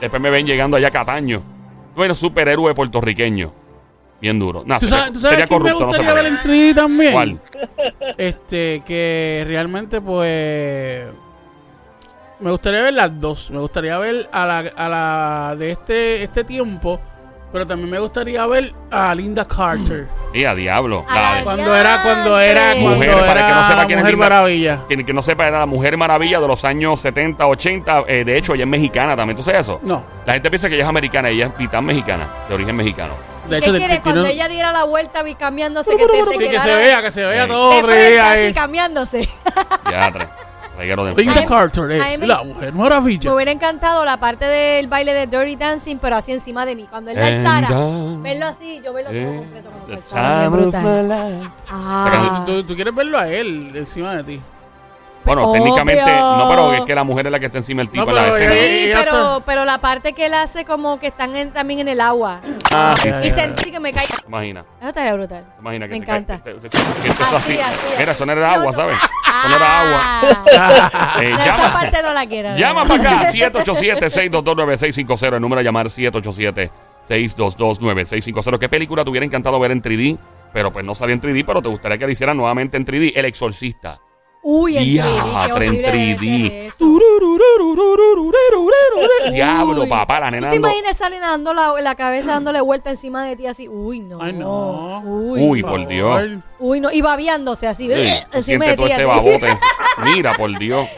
Después 0.00 0.22
me 0.22 0.30
ven 0.30 0.46
llegando 0.46 0.76
allá 0.76 0.88
a 0.88 0.92
Cataño. 0.92 1.42
Bueno, 1.94 2.14
superhéroe 2.14 2.74
puertorriqueño. 2.74 3.52
Bien 4.20 4.38
duro. 4.38 4.62
Nah, 4.66 4.78
¿Tú 4.78 4.86
sería, 4.86 4.98
sabes, 5.04 5.12
tú 5.12 5.20
sabes 5.20 5.36
quién 5.36 5.48
me 5.48 5.48
corrupto, 5.48 5.86
no 5.86 5.92
se 5.92 5.98
gustaría 5.98 6.22
ver 6.22 6.40
puede. 6.42 6.62
en 6.62 6.72
3D 6.72 6.74
también? 6.74 7.12
¿Cuál? 7.12 7.40
Este, 8.16 8.82
que 8.84 9.44
realmente 9.46 10.00
pues... 10.00 11.06
Me 12.40 12.50
gustaría 12.50 12.82
ver 12.82 12.94
las 12.94 13.20
dos. 13.20 13.50
Me 13.50 13.58
gustaría 13.58 13.98
ver 13.98 14.28
a 14.32 14.46
la, 14.46 14.58
a 14.58 14.88
la 14.88 15.56
de 15.56 15.72
este, 15.72 16.22
este 16.22 16.44
tiempo, 16.44 17.00
pero 17.52 17.66
también 17.66 17.90
me 17.90 17.98
gustaría 17.98 18.44
ver 18.46 18.72
a 18.90 19.14
Linda 19.14 19.46
Carter. 19.46 20.06
Sí, 20.32 20.44
a 20.44 20.54
diablo. 20.54 21.04
A 21.08 21.14
La 21.36 21.42
Cuando 21.44 21.74
era, 21.74 22.02
cuando 22.02 22.38
era, 22.40 22.60
Mujer, 22.74 22.82
cuando 22.82 22.96
Mujer, 22.96 23.26
para 23.26 23.40
era 23.40 23.48
que 23.48 23.54
no 23.54 23.68
sepa 23.68 23.86
quién 23.86 23.98
es 23.98 24.02
Mujer 24.04 24.14
Linda- 24.14 24.28
Maravilla. 24.28 24.78
Quien 24.88 25.06
que 25.06 25.12
no 25.12 25.22
sepa, 25.22 25.48
era 25.48 25.58
la 25.60 25.66
Mujer 25.66 25.96
Maravilla 25.96 26.40
de 26.40 26.48
los 26.48 26.64
años 26.64 27.00
70, 27.00 27.46
80. 27.46 28.04
eh, 28.06 28.24
de 28.24 28.36
hecho, 28.36 28.54
ella 28.54 28.64
es 28.64 28.68
mexicana 28.70 29.16
también. 29.16 29.36
¿Tú 29.36 29.42
sabes 29.42 29.60
eso? 29.62 29.80
No, 29.82 30.02
La 30.26 30.34
gente 30.34 30.50
piensa 30.50 30.68
que 30.68 30.74
ella 30.74 30.84
es 30.84 30.88
americana. 30.88 31.28
Ella 31.30 31.46
es 31.46 31.58
mitad 31.58 31.80
mexicana, 31.80 32.26
de 32.48 32.54
origen 32.54 32.76
mexicano. 32.76 33.14
de 33.48 33.56
¿Qué 33.60 33.64
hecho, 33.64 33.72
de- 33.72 33.78
quieres? 33.78 33.96
de- 33.96 34.02
Cuando 34.02 34.20
tiene- 34.24 34.34
ella 34.34 34.48
diera 34.48 34.72
la 34.72 34.84
vuelta 34.84 35.22
vi 35.22 35.34
cambiándose, 35.34 35.96
que 35.96 36.04
te, 36.06 36.12
te 36.12 36.22
Sí, 36.24 36.38
que 36.38 36.44
se 36.44 36.50
quedara 36.50 36.76
vea, 36.76 37.00
que 37.02 37.10
se 37.10 37.24
vea 37.24 37.44
Sí. 37.44 37.48
todo 37.48 37.70
de 37.76 37.82
frente, 37.82 37.96
3D 38.16 38.20
así 38.20 38.38
ahí. 38.40 38.52
cambiándose. 38.52 39.28
Ya, 39.90 40.10
tra- 40.12 40.28
reguero 40.78 41.04
de 41.04 41.14
Linda 41.14 41.44
Carter 41.44 41.90
es 41.90 42.20
me- 42.20 42.26
la 42.26 42.42
Mujer 42.44 42.72
Me 42.72 42.78
Maravilla. 42.78 43.34
hubiera 43.34 43.50
encantado 43.50 44.04
la 44.04 44.16
parte 44.16 44.44
del 44.46 44.86
baile 44.86 45.12
de 45.12 45.26
Dirty 45.26 45.56
Dancing, 45.56 45.96
pero 46.00 46.16
así 46.16 46.32
encima 46.32 46.64
de 46.64 46.76
mí. 46.76 46.86
Cuando 46.88 47.10
él 47.10 47.18
alzara, 47.18 47.68
verlo 48.22 48.46
así, 48.46 48.80
yo 48.84 48.92
verlo 48.92 49.10
todo 49.10 49.36
completo 49.38 49.70
como 49.70 49.86
my 50.82 51.02
life. 51.02 51.50
Ah. 51.70 52.44
¿Tú, 52.46 52.52
tú- 52.52 52.66
tú 52.68 52.74
quieres 52.76 52.94
verlo 52.94 53.18
a 53.18 53.28
él 53.28 53.72
encima 53.74 54.14
de 54.16 54.24
ti. 54.24 54.40
Bueno, 55.28 55.50
Obvio. 55.50 55.62
técnicamente, 55.62 56.10
no, 56.12 56.46
pero 56.48 56.72
es 56.72 56.80
que 56.82 56.94
la 56.94 57.04
mujer 57.04 57.26
es 57.26 57.32
la 57.32 57.38
que 57.38 57.46
está 57.46 57.58
encima 57.58 57.82
del 57.82 57.90
tipo 57.90 58.04
No, 58.06 58.12
la 58.12 58.32
Sí, 58.38 58.90
pero, 58.94 59.42
pero 59.46 59.64
la 59.64 59.78
parte 59.78 60.12
que 60.14 60.26
él 60.26 60.34
hace 60.34 60.64
como 60.64 60.98
que 60.98 61.06
están 61.08 61.36
en- 61.36 61.52
también 61.52 61.80
en 61.80 61.88
el 61.88 62.00
agua. 62.00 62.40
Ah, 62.72 62.94
sí, 63.00 63.10
Y 63.24 63.30
sentí 63.30 63.70
que 63.70 63.78
me 63.80 63.92
cae. 63.92 64.04
Imagina. 64.26 64.64
Eso 64.80 64.88
estaría 64.88 65.12
brutal. 65.14 65.44
Imagina 65.60 65.86
que 65.86 66.00
Me 66.00 66.06
cae- 66.06 66.16
encanta. 66.18 66.42
que 66.42 66.54
te- 66.54 66.68
que 66.68 66.76
esto 67.08 67.22
es 67.22 67.32
Así, 67.34 67.52
así. 67.52 67.60
así, 67.60 67.94
Mira, 67.98 68.12
eso 68.12 68.26
no 68.26 68.32
era 68.32 68.54
agua. 68.54 68.72
¿sabes? 68.72 68.96
Eso 68.98 69.48
no 69.48 69.56
era 69.56 69.80
agua. 69.80 70.00
Ah. 70.56 71.14
Eh, 71.22 71.30
No, 71.30 71.40
esa 71.44 71.72
parte 71.72 72.02
no 72.02 72.12
la 72.12 72.26
quiero. 72.26 72.56
llama 72.56 72.84
para 72.84 73.18
acá, 73.20 73.32
787-622-9650. 73.32 75.34
El 75.36 75.40
número 75.40 75.60
a 75.60 75.62
llamar 75.62 75.86
787-622-9650. 75.88 78.58
¿Qué 78.58 78.68
película 78.68 79.04
te 79.04 79.10
hubiera 79.10 79.26
encantado 79.26 79.58
ver 79.60 79.70
en 79.72 79.82
3D? 79.82 80.18
Pero 80.52 80.72
pues 80.72 80.84
no 80.84 80.94
salía 80.94 81.14
en 81.14 81.20
3D, 81.20 81.44
pero 81.46 81.60
te 81.60 81.68
gustaría 81.68 81.98
que 81.98 82.06
la 82.06 82.12
hicieran 82.12 82.36
nuevamente 82.36 82.76
en 82.76 82.84
3D. 82.86 83.12
El 83.14 83.24
Exorcista. 83.26 83.98
Uy, 84.50 84.78
en 84.78 84.84
3D. 84.84 84.92
Diatre, 84.92 85.46
Qué 85.46 85.52
horrible 85.52 85.76
en 85.76 85.82
debe 85.82 86.16
3D. 86.16 86.48
ser 86.50 86.66
eso. 86.68 86.84
Diablo, 89.30 89.86
papá, 89.88 90.20
la 90.20 90.26
¿Tú 90.28 90.32
nena 90.36 90.48
te 90.48 90.56
ando- 90.56 90.58
imaginas 90.58 90.96
salen 90.96 91.20
dando 91.20 91.52
la, 91.52 91.74
la 91.80 91.94
cabeza 91.94 92.32
dándole 92.32 92.60
vuelta 92.62 92.90
encima 92.90 93.24
de 93.24 93.36
ti 93.36 93.46
así? 93.46 93.68
Uy, 93.68 94.00
no. 94.00 94.18
Ay, 94.22 94.32
no. 94.32 95.00
Uy, 95.04 95.40
Uy, 95.42 95.62
por 95.62 95.86
Dios. 95.86 96.22
Uy, 96.58 96.80
no. 96.80 96.90
Y 96.90 97.02
babeándose 97.02 97.66
así. 97.66 97.92
Sí, 97.92 98.00
encima 98.32 98.42
siente 98.42 98.66
de 98.68 98.76
todo 98.76 98.86
ti. 98.86 98.92
ese 98.92 99.02
así. 99.02 99.10
babote. 99.10 99.58
Mira, 100.04 100.32
por 100.34 100.58
Dios. 100.58 100.88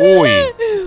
Uy, 0.00 0.30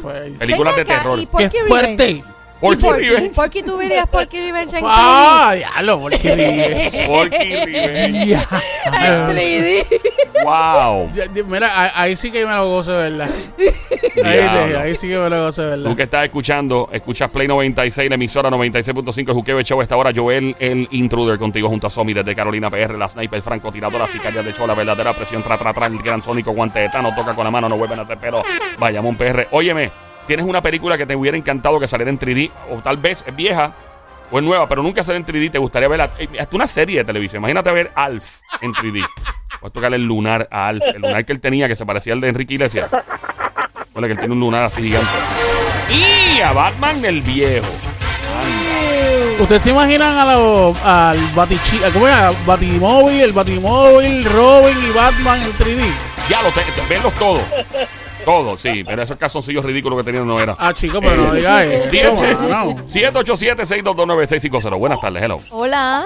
Fue- 0.02 0.32
películas 0.40 0.76
de 0.76 0.82
acá, 0.82 0.98
terror. 1.00 1.20
¿y 1.20 1.26
Porky 1.26 1.50
¡Qué 1.50 1.64
fuerte! 1.66 2.24
Porky 2.62 2.80
¿Y 2.80 2.86
Porky? 2.86 3.10
Revenge. 3.10 3.36
Porky, 3.36 3.64
tú 3.64 3.78
verías 3.78 4.08
Porky 4.08 4.40
Revenge 4.40 4.78
en 4.78 4.84
3D. 4.86 4.88
¡Ah, 4.90 5.54
diablo! 5.56 6.00
Porky 6.02 6.28
Revenge. 6.30 7.08
Porky 7.08 7.56
Revenge. 7.66 8.26
Ya. 8.28 8.48
3D. 9.28 9.86
Wow. 10.44 11.12
Ya, 11.14 11.26
ya, 11.32 11.44
Mira, 11.44 11.70
ahí- 11.80 11.92
ahí 11.94 12.16
sí 12.16 12.32
que 12.32 12.44
me 12.48 12.52
lo 12.52 12.68
gozo, 12.68 12.94
de 12.98 13.12
¿verdad? 13.12 13.30
Ahí, 14.26 14.38
Diablo. 14.40 14.66
te- 14.66 14.78
ahí 14.78 14.96
sí 14.96 15.08
que 15.08 15.18
me 15.20 15.30
lo 15.30 15.44
gozo, 15.46 15.62
de 15.62 15.76
Tú 15.78 15.84
¿verdad? 15.84 15.96
que 15.98 16.04
estás 16.04 16.26
escuchando, 16.26 16.90
escuchas 16.92 17.30
Play 17.30 17.48
96, 17.48 18.10
la 18.10 18.16
emisora 18.16 18.50
96.5, 18.50 19.18
el 19.30 19.34
Juqueo 19.36 19.62
Show. 19.62 19.82
Esta 19.84 19.96
hora, 19.98 20.12
Joel, 20.16 20.56
el 20.58 20.88
intruder, 20.92 21.38
contigo 21.38 21.70
junto 21.70 21.86
a 21.86 21.90
Somi 21.92 22.14
desde 22.14 22.34
Carolina 22.36 22.72
PR, 22.72 22.98
la 22.98 23.08
sniper, 23.08 23.40
franco, 23.44 23.72
tiradora, 23.72 24.08
sicaria 24.08 24.42
de 24.42 24.52
show, 24.52 24.66
la 24.66 24.74
verdadera 24.74 25.14
presión, 25.14 25.44
tra, 25.44 25.60
tra, 25.60 25.74
tra, 25.74 25.86
el 25.86 26.00
gran 26.00 26.24
sónico, 26.24 26.52
guante 26.52 26.80
de 26.80 26.90
tano, 26.90 27.14
toca 27.16 27.36
con 27.36 27.44
la 27.44 27.52
mano, 27.52 27.70
no 27.70 27.78
vuelven 27.78 28.00
a 28.00 28.02
hacer 28.02 28.18
pero 28.20 28.42
vayamos 28.80 29.16
PR. 29.18 29.48
Óyeme, 29.52 29.92
tienes 30.28 30.46
una 30.46 30.62
película 30.62 30.98
que 30.98 31.06
te 31.06 31.16
hubiera 31.16 31.38
encantado 31.38 31.80
que 31.80 31.88
saliera 31.88 32.10
en 32.12 32.20
3D, 32.20 32.50
o 32.72 32.76
tal 32.78 32.98
vez 32.98 33.24
es 33.26 33.36
vieja 33.36 33.72
o 34.32 34.38
es 34.40 34.44
nueva, 34.46 34.68
pero 34.68 34.82
nunca 34.82 35.04
salió 35.04 35.18
en 35.18 35.26
3D, 35.26 35.52
te 35.52 35.58
gustaría 35.58 35.88
ver 35.90 36.02
hasta 36.02 36.56
una 36.56 36.68
serie 36.68 37.00
de 37.00 37.04
televisión. 37.06 37.42
Imagínate 37.42 37.72
ver 37.72 37.92
Alf 37.96 38.38
en 38.62 38.74
3D. 38.74 39.06
Voy 39.62 39.70
a 39.70 39.74
tocarle 39.74 39.98
el 39.98 40.06
lunar 40.06 40.48
a 40.52 40.68
Alf, 40.68 40.84
el 40.96 41.02
lunar 41.02 41.26
que 41.26 41.34
él 41.34 41.40
tenía 41.42 41.68
que 41.68 41.76
se 41.76 41.86
parecía 41.86 42.14
al 42.14 42.22
de 42.22 42.30
Enrique 42.30 42.54
Iglesias. 42.56 42.90
Bueno, 43.94 44.08
que 44.08 44.14
él 44.14 44.20
tiene 44.20 44.34
un 44.34 44.40
lunar 44.40 44.64
así 44.64 44.82
gigante. 44.84 45.10
Y 45.90 46.40
a 46.40 46.54
Batman 46.54 47.04
el 47.04 47.22
viejo. 47.22 47.68
¿Ustedes 49.40 49.64
se 49.64 49.72
imaginan 49.72 50.18
a 50.18 50.34
los, 50.36 50.86
al 50.86 51.18
Batichi, 51.36 51.80
¿cómo 51.94 52.08
era? 52.08 52.32
Batimóvil, 52.46 53.22
el 53.22 53.34
Batimóvil, 53.34 54.24
Robin 54.26 54.78
y 54.88 54.92
Batman 54.96 55.42
en 55.42 55.52
3D? 55.54 55.84
Ya 56.30 56.42
lo 56.44 56.50
te, 56.52 56.62
te- 56.62 56.88
verlos 56.88 57.14
todos. 57.16 57.42
Todos, 58.26 58.62
sí. 58.62 58.84
Pero 58.84 59.02
esos 59.02 59.18
calzoncillos 59.18 59.64
ridículos 59.66 59.98
que 60.00 60.04
tenían 60.06 60.28
no 60.28 60.40
era. 60.40 60.56
Ah, 60.60 60.74
chicos, 60.74 61.00
pero 61.02 61.16
no 61.18 61.34
digas 61.34 61.64
eso, 61.64 61.90
Siete- 61.90 62.36
mano. 62.38 62.76
787-622-9650. 62.88 64.78
Buenas 64.78 65.00
tardes, 65.02 65.24
hello. 65.24 65.40
Hola. 65.50 66.06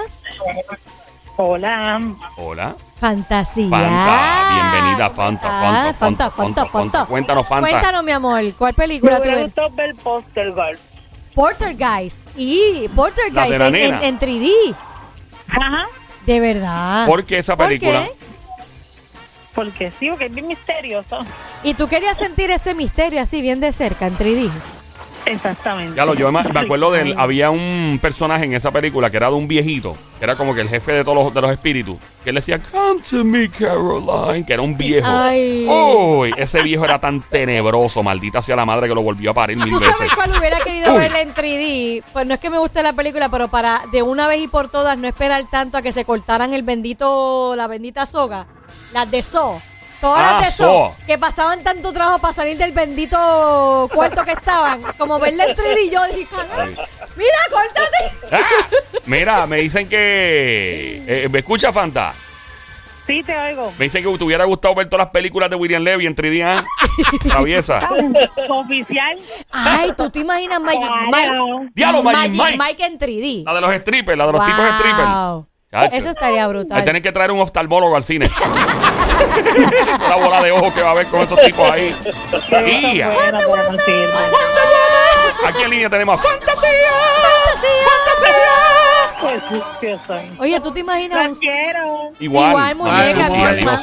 Hola. 1.36 2.00
Hola. 2.36 2.74
Fantasía. 2.98 3.68
Fanta, 3.68 4.48
bienvenida, 4.54 5.08
¿Cómo 5.08 5.16
Fanta? 5.16 5.48
Fanta, 5.50 5.94
Fanta, 5.94 6.30
Fanta, 6.30 6.66
Fanta. 6.66 7.04
Cuéntanos, 7.06 7.46
Fanta. 7.46 7.68
Cuéntanos, 7.70 8.02
mi 8.04 8.12
amor, 8.12 8.42
¿cuál 8.56 8.72
Me 8.72 8.76
película 8.84 9.18
ves? 9.18 9.42
gustado 9.44 9.70
ver 9.70 9.94
Poltergeist. 9.96 10.82
Poltergeist. 11.34 12.22
Y 12.38 12.88
de 13.50 13.58
la 13.58 13.68
en, 13.68 13.74
en, 13.76 13.82
nena. 13.82 14.06
en 14.06 14.18
3D. 14.18 14.74
Ajá. 15.48 15.86
De 16.24 16.40
verdad. 16.40 17.06
¿Por 17.06 17.24
qué 17.24 17.38
esa 17.38 17.54
¿Por 17.54 17.66
película? 17.66 18.04
qué? 18.06 18.25
Porque 19.56 19.90
sí, 19.98 20.08
porque 20.10 20.26
es 20.26 20.34
bien 20.34 20.46
misterioso. 20.46 21.24
Y 21.64 21.74
tú 21.74 21.88
querías 21.88 22.16
sentir 22.16 22.50
ese 22.52 22.74
misterio 22.74 23.20
así 23.20 23.42
bien 23.42 23.58
de 23.58 23.72
cerca 23.72 24.06
en 24.06 24.16
3D. 24.16 24.50
Exactamente. 25.24 25.96
Ya 25.96 26.04
lo, 26.04 26.14
yo 26.14 26.30
me, 26.30 26.44
me 26.44 26.60
acuerdo 26.60 26.92
de 26.92 27.00
él. 27.02 27.14
Había 27.18 27.50
un 27.50 27.98
personaje 28.00 28.44
en 28.44 28.54
esa 28.54 28.70
película 28.70 29.10
que 29.10 29.16
era 29.16 29.28
de 29.28 29.34
un 29.34 29.48
viejito, 29.48 29.96
que 30.18 30.24
era 30.24 30.36
como 30.36 30.54
que 30.54 30.60
el 30.60 30.68
jefe 30.68 30.92
de 30.92 31.02
todos 31.02 31.16
los, 31.24 31.34
de 31.34 31.40
los 31.40 31.50
espíritus, 31.50 31.96
que 32.22 32.30
él 32.30 32.36
decía, 32.36 32.60
Come 32.60 33.00
to 33.10 33.24
me, 33.24 33.50
Caroline, 33.50 34.46
que 34.46 34.52
era 34.52 34.62
un 34.62 34.76
viejo. 34.76 35.08
Ay. 35.10 35.66
Uy, 35.68 36.32
ese 36.36 36.62
viejo 36.62 36.84
era 36.84 37.00
tan 37.00 37.22
tenebroso, 37.22 38.04
maldita 38.04 38.40
sea 38.40 38.54
la 38.54 38.64
madre 38.64 38.86
que 38.88 38.94
lo 38.94 39.02
volvió 39.02 39.32
a 39.32 39.34
parir 39.34 39.56
mil 39.56 39.70
¿Tú 39.70 39.80
veces. 39.80 39.96
sabes 39.96 40.14
cuál 40.14 40.38
hubiera 40.38 40.60
querido 40.60 40.92
Uy. 40.92 40.98
verla 41.00 41.20
en 41.22 41.34
3D? 41.34 42.04
Pues 42.12 42.24
no 42.24 42.34
es 42.34 42.38
que 42.38 42.50
me 42.50 42.58
guste 42.58 42.84
la 42.84 42.92
película, 42.92 43.28
pero 43.28 43.48
para 43.48 43.82
de 43.90 44.02
una 44.02 44.28
vez 44.28 44.42
y 44.42 44.48
por 44.48 44.68
todas 44.68 44.96
no 44.96 45.08
esperar 45.08 45.42
tanto 45.50 45.76
a 45.76 45.82
que 45.82 45.92
se 45.92 46.04
cortaran 46.04 46.54
el 46.54 46.62
bendito, 46.62 47.56
la 47.56 47.66
bendita 47.66 48.06
soga. 48.06 48.46
Las 48.92 49.10
de 49.10 49.22
So. 49.22 49.60
Todas 50.00 50.20
Ah, 50.20 50.40
las 50.40 50.44
de 50.58 50.62
So, 50.64 50.94
que 51.06 51.16
pasaban 51.16 51.62
tanto 51.62 51.90
trabajo 51.92 52.18
para 52.18 52.34
salir 52.34 52.58
del 52.58 52.72
bendito 52.72 53.88
cuarto 53.94 54.24
que 54.24 54.32
estaban. 54.32 54.82
Como 54.98 55.18
verla 55.18 55.44
en 55.46 55.56
3D, 55.56 55.90
yo 55.90 56.04
dije, 56.14 56.26
"Caramba, 56.30 56.84
mira, 57.16 57.38
córtate. 57.50 58.12
Ah, 58.30 58.66
mira, 59.06 59.46
me 59.46 59.56
dicen 59.58 59.88
que... 59.88 61.02
eh, 61.06 61.28
¿Me 61.30 61.38
escucha, 61.38 61.72
Fanta? 61.72 62.12
Sí, 63.06 63.22
te 63.22 63.38
oigo. 63.38 63.72
Me 63.78 63.84
dicen 63.84 64.02
que 64.04 64.18
te 64.18 64.24
hubiera 64.24 64.44
gustado 64.44 64.74
ver 64.74 64.88
todas 64.90 65.06
las 65.06 65.12
películas 65.12 65.48
de 65.48 65.54
William 65.56 65.82
Levy 65.82 66.06
en 66.06 66.14
3D, 66.16 66.42
¿ah? 66.44 66.64
Traviesa. 67.22 67.88
Oficial. 68.50 69.16
Ay, 69.52 69.92
¿tú 69.96 70.10
te 70.10 70.18
imaginas 70.18 70.60
Magic 70.60 70.80
Claro. 71.08 71.58
Mike? 71.60 71.70
Diablo, 71.74 72.02
Magic 72.02 72.32
Mike. 72.32 72.58
Mike 72.58 72.84
en 72.84 72.98
3D. 72.98 73.44
La 73.44 73.54
de 73.54 73.60
los 73.60 73.74
strippers, 73.76 74.18
la 74.18 74.26
de 74.26 74.32
los 74.32 74.44
tipos 74.44 74.64
strippers. 74.78 75.08
Eso 75.84 76.10
estaría 76.10 76.44
Hay 76.44 76.48
brutal. 76.48 76.84
tener 76.84 77.02
que 77.02 77.12
traer 77.12 77.30
un 77.30 77.40
oftalmólogo 77.40 77.96
al 77.96 78.04
cine. 78.04 78.30
Una 80.06 80.16
bola 80.16 80.42
de 80.42 80.50
ojos 80.52 80.72
que 80.72 80.82
va 80.82 80.90
a 80.90 80.94
ver 80.94 81.06
con 81.06 81.20
esos 81.22 81.40
tipos 81.42 81.70
ahí. 81.70 81.94
Conseguir. 82.30 83.04
Aquí 85.46 85.62
en 85.62 85.70
línea 85.70 85.88
tenemos 85.90 86.18
a 86.18 86.22
Fantasía. 86.22 86.70
Pues 89.20 89.42
sí, 89.48 89.60
que 89.80 89.98
soy. 90.06 90.20
Oye, 90.38 90.60
¿tú 90.60 90.72
te 90.72 90.80
imaginas. 90.80 91.38
Igual. 92.20 92.50
Igual, 92.50 92.74
muñeca, 92.76 93.26
Ay, 93.26 93.36
igual. 93.36 93.60
Dios. 93.60 93.80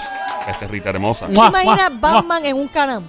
Esa 0.47 0.65
es 0.65 0.71
Rita 0.71 0.89
hermosa. 0.89 1.27
¿tú 1.27 1.33
te 1.33 1.39
imaginas. 1.47 2.00
Batman 2.00 2.45
en 2.45 2.55
un 2.57 2.67
canam? 2.67 3.03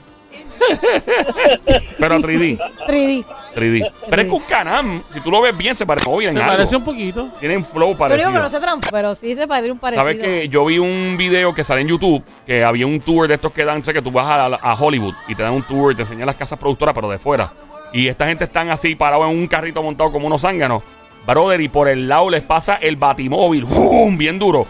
Pero 1.98 2.18
3D. 2.18 2.58
3D. 2.86 3.24
3D. 3.54 3.92
Pero 4.08 4.22
es 4.22 4.28
que 4.28 4.34
un 4.34 4.42
canam, 4.42 5.02
si 5.12 5.20
tú 5.20 5.30
lo 5.30 5.40
ves 5.40 5.56
bien, 5.56 5.76
se 5.76 5.86
parece 5.86 6.04
Se 6.04 6.28
algo. 6.28 6.46
parece 6.46 6.76
un 6.76 6.84
poquito. 6.84 7.28
Tienen 7.40 7.64
flow 7.64 7.96
Yo 7.96 8.08
digo 8.08 8.08
que 8.08 8.16
no 8.16 8.24
parecido. 8.24 8.50
se 8.50 8.60
transforma, 8.60 8.90
pero 8.90 9.14
sí 9.14 9.34
se 9.34 9.46
parece 9.46 9.72
un 9.72 9.78
parecido. 9.78 10.04
¿Sabes 10.04 10.20
que 10.20 10.48
Yo 10.48 10.64
vi 10.64 10.78
un 10.78 11.16
video 11.16 11.54
que 11.54 11.64
sale 11.64 11.82
en 11.82 11.88
YouTube 11.88 12.22
que 12.46 12.64
había 12.64 12.86
un 12.86 13.00
tour 13.00 13.28
de 13.28 13.34
estos 13.34 13.52
que 13.52 13.64
dan, 13.64 13.84
sé 13.84 13.92
que 13.92 14.02
tú 14.02 14.10
vas 14.10 14.26
a, 14.26 14.46
a 14.46 14.74
Hollywood 14.74 15.14
y 15.28 15.34
te 15.34 15.42
dan 15.42 15.52
un 15.52 15.62
tour 15.62 15.92
y 15.92 15.96
te 15.96 16.02
enseñan 16.02 16.26
las 16.26 16.36
casas 16.36 16.58
productoras, 16.58 16.94
pero 16.94 17.08
de 17.08 17.18
fuera. 17.18 17.52
Y 17.92 18.08
esta 18.08 18.26
gente 18.26 18.44
están 18.44 18.70
así 18.70 18.96
parados 18.96 19.30
en 19.30 19.38
un 19.38 19.46
carrito 19.46 19.82
montado 19.82 20.10
como 20.10 20.26
unos 20.26 20.42
zánganos. 20.42 20.82
Brother, 21.26 21.60
y 21.60 21.68
por 21.68 21.88
el 21.88 22.08
lado 22.08 22.28
les 22.28 22.42
pasa 22.42 22.74
el 22.74 22.96
batimóvil, 22.96 23.64
¡bum! 23.64 24.18
bien 24.18 24.38
duro. 24.38 24.66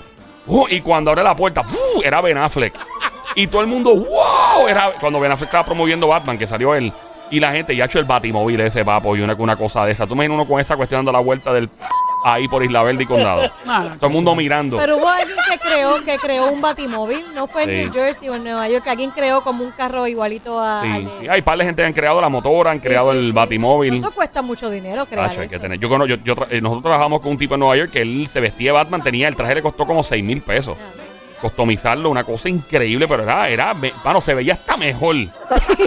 Y 0.69 0.81
cuando 0.83 1.11
abre 1.11 1.25
la 1.25 1.35
puerta, 1.35 1.63
¡uh! 1.63 2.03
era 2.05 2.21
Ben 2.21 2.37
Affleck. 2.37 2.75
Y 3.35 3.47
todo 3.49 3.61
el 3.63 3.67
mundo, 3.67 3.95
¡wow! 3.95 4.69
Era 4.69 4.93
cuando 5.01 5.19
Ben 5.21 5.33
Affleck 5.33 5.49
estaba 5.49 5.65
promoviendo 5.65 6.07
Batman, 6.09 6.39
que 6.39 6.47
salió 6.47 6.75
él. 6.75 6.93
Y 7.31 7.41
la 7.41 7.51
gente, 7.53 7.75
ya 7.75 7.85
ha 7.85 7.87
hecho 7.87 7.99
el 7.99 8.05
batimóvil 8.05 8.61
ese 8.61 8.85
papo 8.85 9.17
y 9.17 9.23
una, 9.23 9.35
una 9.35 9.57
cosa 9.57 9.85
de 9.87 9.93
esa. 9.93 10.07
Tú 10.07 10.15
me 10.15 10.25
imaginas 10.27 10.45
uno 10.47 10.49
con 10.55 10.61
esa 10.61 10.77
cuestión 10.77 10.99
dando 10.99 11.11
la 11.13 11.19
vuelta 11.21 11.53
del 11.53 11.69
ahí 12.27 12.47
por 12.49 12.63
Isla 12.63 12.83
Verde 12.83 13.03
y 13.03 13.07
Condado. 13.07 13.51
Ah, 13.67 13.95
Todo 13.99 14.09
el 14.09 14.13
mundo 14.15 14.35
mirando. 14.37 14.77
Pero 14.77 14.99
hubo 14.99 15.09
alguien 15.09 15.37
que 15.51 15.59
creó, 15.59 16.05
que 16.05 16.17
creó 16.19 16.47
un 16.53 16.61
batimóvil, 16.61 17.25
no 17.35 17.47
fue 17.47 17.65
en 17.65 17.71
Sí. 17.71 17.75
New 17.77 17.93
Jersey 17.93 18.29
o 18.29 18.35
en 18.37 18.45
Nueva 18.45 18.69
York, 18.69 18.85
que 18.85 18.91
alguien 18.91 19.11
creó 19.11 19.43
como 19.43 19.65
un 19.65 19.71
carro 19.73 20.07
igualito 20.07 20.61
a... 20.61 20.83
al 20.83 21.01
Sí, 21.03 21.09
sí. 21.23 21.29
Hay 21.29 21.43
par 21.43 21.59
de 21.59 21.65
gente 21.65 21.83
que 21.83 21.87
han 21.87 21.93
creado 21.95 22.21
la 22.21 22.29
motora, 22.29 22.71
han 22.71 22.81
Sí, 22.81 22.87
creado 22.87 23.13
sí, 23.13 23.19
el 23.19 23.25
sí. 23.27 23.33
batimóvil. 23.33 23.95
Eso 23.95 24.11
cuesta 24.13 24.43
mucho 24.43 24.71
dinero 24.71 25.07
crear 25.07 25.29
Tacho, 25.31 25.41
hay 25.41 25.49
que 25.49 25.57
eso. 25.57 25.63
tener. 25.63 25.79
Yo, 25.81 25.89
cono- 25.89 26.07
yo- 26.07 26.17
yo 26.25 26.35
eh, 26.51 26.61
nosotros 26.61 26.83
trabajamos 26.85 27.21
con 27.21 27.33
un 27.33 27.39
tipo 27.39 27.55
en 27.55 27.61
Nueva 27.61 27.77
York 27.77 27.91
que 27.91 28.03
él 28.03 28.29
se 28.31 28.41
vestía 28.41 28.71
de 28.71 28.73
Batman, 28.75 29.03
tenía 29.03 29.27
el 29.29 29.35
traje 29.35 29.57
le 29.57 29.63
costó 29.63 29.87
como 29.87 30.03
6 30.05 30.23
mil 30.23 30.41
pesos. 30.43 30.77
Ah, 30.81 31.01
Customizarlo, 31.45 32.09
una 32.09 32.25
cosa 32.25 32.49
increíble, 32.49 33.07
pero 33.07 33.23
era, 33.23 33.51
era, 33.51 33.75
mano, 33.75 34.23
se 34.23 34.33
veía 34.33 34.55
hasta 34.55 34.79
mejor 34.79 35.15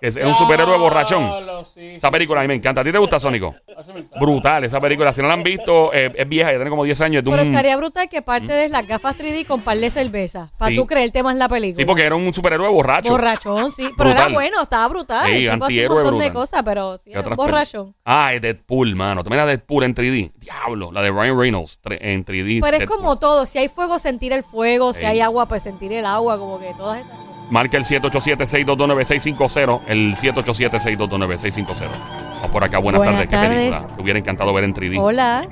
Es, 0.00 0.16
es 0.16 0.24
un 0.24 0.34
superhéroe 0.34 0.78
borrachón. 0.78 1.28
Sí, 1.74 1.96
Esa 1.96 2.10
película 2.10 2.40
a 2.40 2.44
mí 2.44 2.48
me 2.48 2.54
encanta. 2.54 2.80
¿A 2.80 2.84
ti 2.84 2.90
te 2.92 2.98
gusta, 2.98 3.20
Sónico? 3.20 3.54
Brutal, 4.18 4.64
esa 4.64 4.80
película. 4.80 5.12
Si 5.12 5.20
no 5.20 5.28
la 5.28 5.34
han 5.34 5.42
visto, 5.42 5.92
eh, 5.92 6.10
es 6.14 6.28
vieja, 6.28 6.50
ya 6.50 6.56
tiene 6.56 6.70
como 6.70 6.84
10 6.84 7.00
años. 7.02 7.18
es 7.20 7.24
de 7.24 7.30
Pero 7.30 7.42
estaría 7.42 7.76
brutal 7.76 8.08
que 8.08 8.22
parte 8.22 8.52
de 8.52 8.68
las 8.68 8.86
gafas 8.86 9.16
3D 9.16 9.44
con 9.46 9.60
par 9.60 9.76
de 9.76 9.90
cerveza, 9.90 10.50
para 10.58 10.70
Sí. 10.70 10.76
tú 10.76 10.86
creerte 10.86 11.22
más 11.22 11.36
la 11.36 11.48
película. 11.48 11.76
Sí, 11.82 11.84
porque 11.84 12.02
era 12.04 12.14
un 12.14 12.32
superhéroe 12.32 12.68
borracho. 12.70 13.10
Borrachón, 13.10 13.72
sí. 13.72 13.90
Pero 13.96 14.10
era 14.10 14.28
bueno, 14.28 14.62
estaba 14.62 14.88
brutal. 14.88 15.26
Sí, 15.28 15.32
el 15.32 15.38
tipo 15.38 15.46
hacía 15.46 15.56
un 15.56 15.62
antihéroe 15.62 15.94
montón 15.96 16.18
de 16.18 16.24
brutal. 16.26 16.32
cosas, 16.32 16.62
pero 16.64 16.98
sí, 16.98 17.04
¿Qué 17.04 17.10
era 17.10 17.20
un 17.20 17.24
otras 17.26 17.36
borrachón. 17.36 17.94
Ah, 18.04 18.34
es 18.34 18.40
Deadpool, 18.42 18.94
mano. 18.96 19.22
Tú 19.22 19.30
miras 19.30 19.46
Deadpool 19.46 19.84
en 19.84 19.94
3D. 19.94 20.32
Diablo, 20.40 20.92
la 20.92 21.02
de 21.02 21.10
Ryan 21.10 21.38
Reynolds 21.38 21.78
tre- 21.82 21.98
en 22.00 22.24
3D. 22.24 22.60
Pero 22.62 22.76
es 22.76 22.80
Deadpool. 22.80 22.96
como 22.98 23.18
todo. 23.18 23.44
Si 23.46 23.58
hay 23.58 23.68
fuego, 23.68 23.98
sentir 23.98 24.32
el 24.32 24.42
fuego. 24.42 24.92
Si 24.92 25.00
Sí. 25.00 25.04
hay 25.06 25.20
agua, 25.20 25.46
pues 25.46 25.62
sentir 25.62 25.92
el 25.92 26.06
agua. 26.06 26.38
Como 26.38 26.58
que 26.58 26.72
todas 26.74 27.00
esas 27.00 27.10
cosas. 27.10 27.29
Marca 27.50 27.76
el 27.76 27.84
787-622-9650. 27.84 29.80
El 29.86 30.16
787-622-9650. 30.16 31.76
Vamos 32.36 32.50
por 32.50 32.64
acá. 32.64 32.78
Buenas, 32.78 33.00
Buenas 33.00 33.14
tardes. 33.14 33.28
¿Qué 33.28 33.36
tardes. 33.36 33.70
película? 33.70 33.96
Te 33.96 34.02
hubiera 34.02 34.18
encantado 34.18 34.52
ver 34.54 34.64
en 34.64 34.74
3D. 34.74 34.98
Hola. 34.98 35.46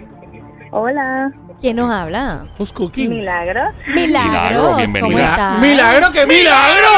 Hola, 0.71 1.33
¿Quién 1.61 1.76
nos 1.76 1.90
habla? 1.90 2.45
Who's 2.59 2.73
cooking? 2.73 3.09
Milagros. 3.09 3.75
Milagros. 3.87 4.62
¿Cómo 4.62 4.76
bienvenida. 4.76 5.31
estás? 5.31 5.61
¡Milagro, 5.61 6.12
qué 6.12 6.26
milagro! 6.26 6.90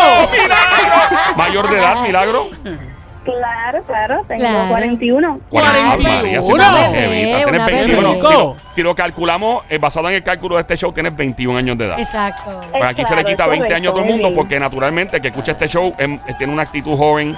Mayor 1.37 1.71
de 1.71 1.79
edad, 1.79 2.03
milagro. 2.03 2.47
Claro, 3.25 3.83
claro, 3.85 4.25
tengo 4.27 4.41
Claro. 4.41 4.69
41. 4.71 5.41
41. 5.51 5.99
sí, 5.99 6.39
Una 6.53 6.75
tienes 6.75 6.93
bebé, 6.93 7.25
tienes 7.25 7.47
una 7.47 7.67
21. 7.67 8.09
bebé. 8.09 8.21
Si 8.21 8.33
lo, 8.33 8.57
si 8.73 8.83
lo 8.83 8.95
calculamos, 8.95 9.65
eh, 9.69 9.79
basado 9.79 10.09
en 10.09 10.15
el 10.15 10.23
cálculo 10.23 10.57
de 10.57 10.63
este 10.63 10.77
show, 10.77 10.93
tienes 10.93 11.15
21 11.15 11.59
años 11.59 11.77
de 11.77 11.87
edad. 11.87 11.99
Exacto. 11.99 12.61
Pues 12.71 12.83
aquí 12.83 13.05
se 13.05 13.15
le 13.15 13.23
Claro, 13.23 13.29
quita 13.29 13.45
es 13.45 13.51
20 13.51 13.75
años 13.75 13.91
a 13.91 13.93
todo 13.93 13.99
el 14.05 14.09
correcto, 14.09 14.13
mundo 14.13 14.29
bien. 14.29 14.35
porque 14.37 14.59
naturalmente 14.61 15.17
el 15.17 15.23
que 15.23 15.29
escucha 15.29 15.53
este 15.53 15.69
show 15.69 15.95
em, 15.99 16.15
eh, 16.15 16.35
tiene 16.39 16.53
una 16.53 16.63
actitud 16.63 16.97
joven. 16.97 17.37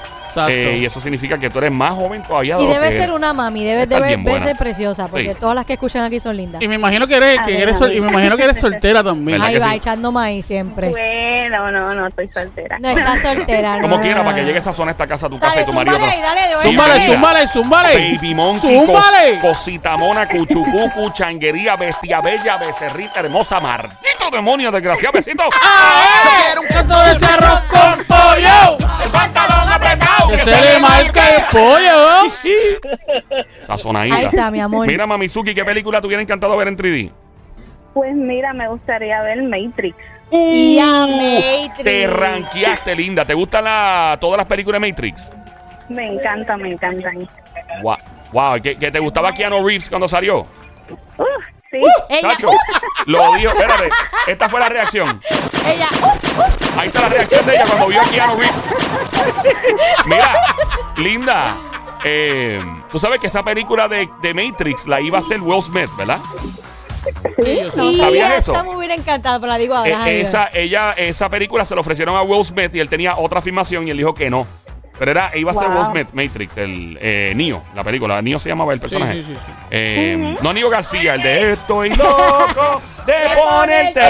Eh, 0.49 0.79
y 0.81 0.85
eso 0.85 1.01
significa 1.01 1.39
que 1.39 1.51
tú 1.51 1.59
eres 1.59 1.73
más 1.73 1.93
joven 1.93 2.23
todavía. 2.23 2.57
de 2.57 2.65
Y 2.65 2.67
debe 2.67 2.91
ser 2.93 3.13
una 3.13 3.33
mami, 3.33 3.65
debe, 3.65 3.87
debe 3.87 4.17
buena. 4.17 4.33
verse 4.45 4.55
preciosa, 4.57 5.09
porque 5.09 5.31
Sí. 5.33 5.37
todas 5.41 5.55
las 5.55 5.65
que 5.65 5.75
escuchan 5.75 6.05
aquí 6.05 6.21
son 6.21 6.37
lindas. 6.37 6.63
Y 6.63 6.69
me 6.69 6.75
imagino 6.77 7.07
que 7.07 7.17
eres, 7.17 7.41
que 7.47 7.61
eres 7.63 7.79
sol- 7.79 7.93
y 7.93 8.01
me 8.01 8.09
imagino 8.09 8.37
que 8.37 8.45
eres 8.45 8.59
soltera 8.59 9.03
también. 9.03 9.39
¿Verdad 9.39 9.55
Ahí 9.55 9.59
va, 9.61 9.71
sí? 9.71 9.77
echando 9.77 10.13
maíz 10.13 10.47
siempre. 10.47 10.91
Bueno, 10.91 11.71
no, 11.71 11.95
no, 11.95 12.07
estoy 12.07 12.29
soltera. 12.29 12.79
No 12.79 12.89
está 12.91 13.21
soltera, 13.23 13.77
no. 13.77 13.83
Como 13.83 13.97
no, 13.97 14.03
quiera, 14.03 14.19
no, 14.19 14.25
para 14.25 14.37
que 14.37 14.45
llegue 14.45 14.59
esa 14.59 14.73
zona, 14.73 14.93
esta 14.93 15.07
casa, 15.07 15.29
tu 15.29 15.39
casa 15.39 15.51
Dale, 15.53 15.63
y 15.63 15.67
tu 15.67 15.73
marido. 15.73 15.99
dale, 15.99 16.17
de 16.17 16.49
verdad. 16.49 16.63
Zúmbale, 16.63 17.01
zúmbale, 17.07 17.47
zúmbale. 17.47 17.95
Baby 18.17 18.35
Monkey, 18.35 18.79
Zúmbale. 18.79 19.41
cos- 19.41 19.53
cosita 19.63 19.97
mona, 19.97 20.27
cuchucucu, 20.29 21.11
changuería, 21.15 21.77
bestia 21.77 22.21
bella, 22.21 22.57
becerrita 22.57 23.21
hermosa, 23.21 23.61
maldito 23.61 24.31
demonio, 24.33 24.71
desgraciado, 24.71 25.13
besito. 25.13 25.43
¡Ah! 25.63 26.43
quiero 26.47 26.61
un 26.63 26.67
canto 26.69 27.01
de 27.05 27.13
ese 27.13 27.27
arroz 27.27 27.61
con 27.69 28.05
pollo! 28.07 28.77
¡El 29.05 29.11
pantalón 29.11 29.73
apretado! 29.73 30.22
Que 30.29 30.39
se 30.39 30.51
le 30.51 30.81
marca 30.81 31.23
el 31.37 31.43
pollo. 31.51 32.33
Sazonadita. 33.67 34.17
Ahí 34.17 34.25
está, 34.27 34.51
mi 34.51 34.61
amor. 34.61 34.87
Mira, 34.87 35.07
Mamizuki, 35.07 35.55
¿qué 35.55 35.65
película 35.65 36.01
te 36.01 36.07
hubiera 36.07 36.23
encantado 36.23 36.57
ver 36.57 36.69
en 36.69 36.77
3D? 36.77 37.13
Pues 37.95 38.15
mira, 38.15 38.53
me 38.53 38.69
gustaría 38.69 39.21
ver 39.23 39.43
Matrix. 39.43 39.97
Y 40.31 40.79
a 40.79 41.07
Matrix. 41.07 41.85
Te 41.85 42.07
ranqueaste, 42.07 42.95
linda. 42.95 43.25
¿Te 43.25 43.35
gustan 43.35 43.65
la, 43.65 44.17
todas 44.21 44.39
las 44.39 44.47
películas 44.47 44.81
de 44.81 44.89
Matrix? 44.89 45.31
Me 45.89 46.07
encanta, 46.07 46.57
me 46.57 46.71
encantan. 46.71 47.29
Wow. 47.83 47.97
wow. 48.33 48.63
¿Que, 48.63 48.77
que 48.77 48.91
te 48.91 48.99
gustaba 48.99 49.33
Keanu 49.35 49.67
Reeves 49.67 49.91
cuando 49.91 50.09
salió? 50.09 50.47
Uh, 51.19 51.25
sí. 51.71 51.83
Ella, 52.09 52.31
Chacho, 52.31 52.49
lo 53.07 53.35
dijo. 53.35 53.53
Espérate. 53.53 53.91
Esta 54.27 54.49
fue 54.49 54.61
la 54.61 54.69
reacción. 54.71 55.21
Ella, 55.67 55.89
uh, 56.03 56.07
uh. 56.41 56.81
Ahí 56.81 56.89
está 56.89 57.01
la 57.03 57.09
reacción 57.11 57.47
de 57.47 57.55
ella 57.55 57.65
cuando 57.67 57.87
vio 57.89 58.01
a 58.03 58.05
Keanu 58.11 58.35
Reeves. 58.37 58.55
Mira, 60.07 60.33
linda. 60.97 61.57
eh, 62.05 62.61
Tú 62.91 62.99
sabes 62.99 63.21
que 63.21 63.27
esa 63.29 63.43
película 63.43 63.89
de, 63.89 64.09
de 64.23 64.35
Matrix 64.35 64.87
la 64.87 65.01
iba 65.01 65.19
a 65.19 65.21
hacer 65.21 65.41
Will 65.41 65.63
Smith, 65.63 65.91
¿verdad? 65.97 66.19
Sí. 67.43 67.61
Y 67.61 67.71
¿Sabías 67.99 68.39
eso? 68.39 68.53
esa 68.53 68.63
me 68.63 68.77
hubiera 68.77 68.95
encantado, 68.95 69.41
pero 69.41 69.53
la 69.53 69.59
digo 69.59 69.75
ahora. 69.75 70.09
Eh, 70.09 70.21
esa, 70.21 70.51
ella, 70.53 70.93
esa 70.93 71.29
película 71.29 71.65
se 71.65 71.75
la 71.75 71.81
ofrecieron 71.81 72.17
a 72.17 72.23
Will 72.23 72.45
Smith 72.45 72.75
y 72.75 72.81
él 72.81 72.89
tenía 72.89 73.17
otra 73.17 73.41
afirmación 73.41 73.89
y 73.89 73.91
él 73.91 73.97
dijo 73.97 74.15
que 74.15 74.31
no. 74.31 74.47
Pero 74.99 75.11
era, 75.11 75.31
iba 75.37 75.51
a 75.51 75.55
ser 75.55 75.69
Wow. 75.69 75.79
Will 75.79 75.87
Smith, 75.87 76.09
Matrix, 76.13 76.57
el 76.59 76.99
eh, 77.01 77.33
Neo, 77.35 77.63
la 77.75 77.83
película. 77.83 78.21
Neo 78.23 78.39
se 78.39 78.51
llamaba 78.51 78.73
el 78.73 78.79
personaje. 78.79 79.15
sí, 79.15 79.23
sí, 79.23 79.35
sí. 79.35 79.53
Eh, 79.71 80.37
No 80.43 80.53
Neo 80.53 80.69
García, 80.71 81.15
el 81.15 81.23
de 81.23 81.53
Estoy 81.55 81.91
loco 81.91 82.81
de 83.07 83.15
ponerte. 83.37 84.01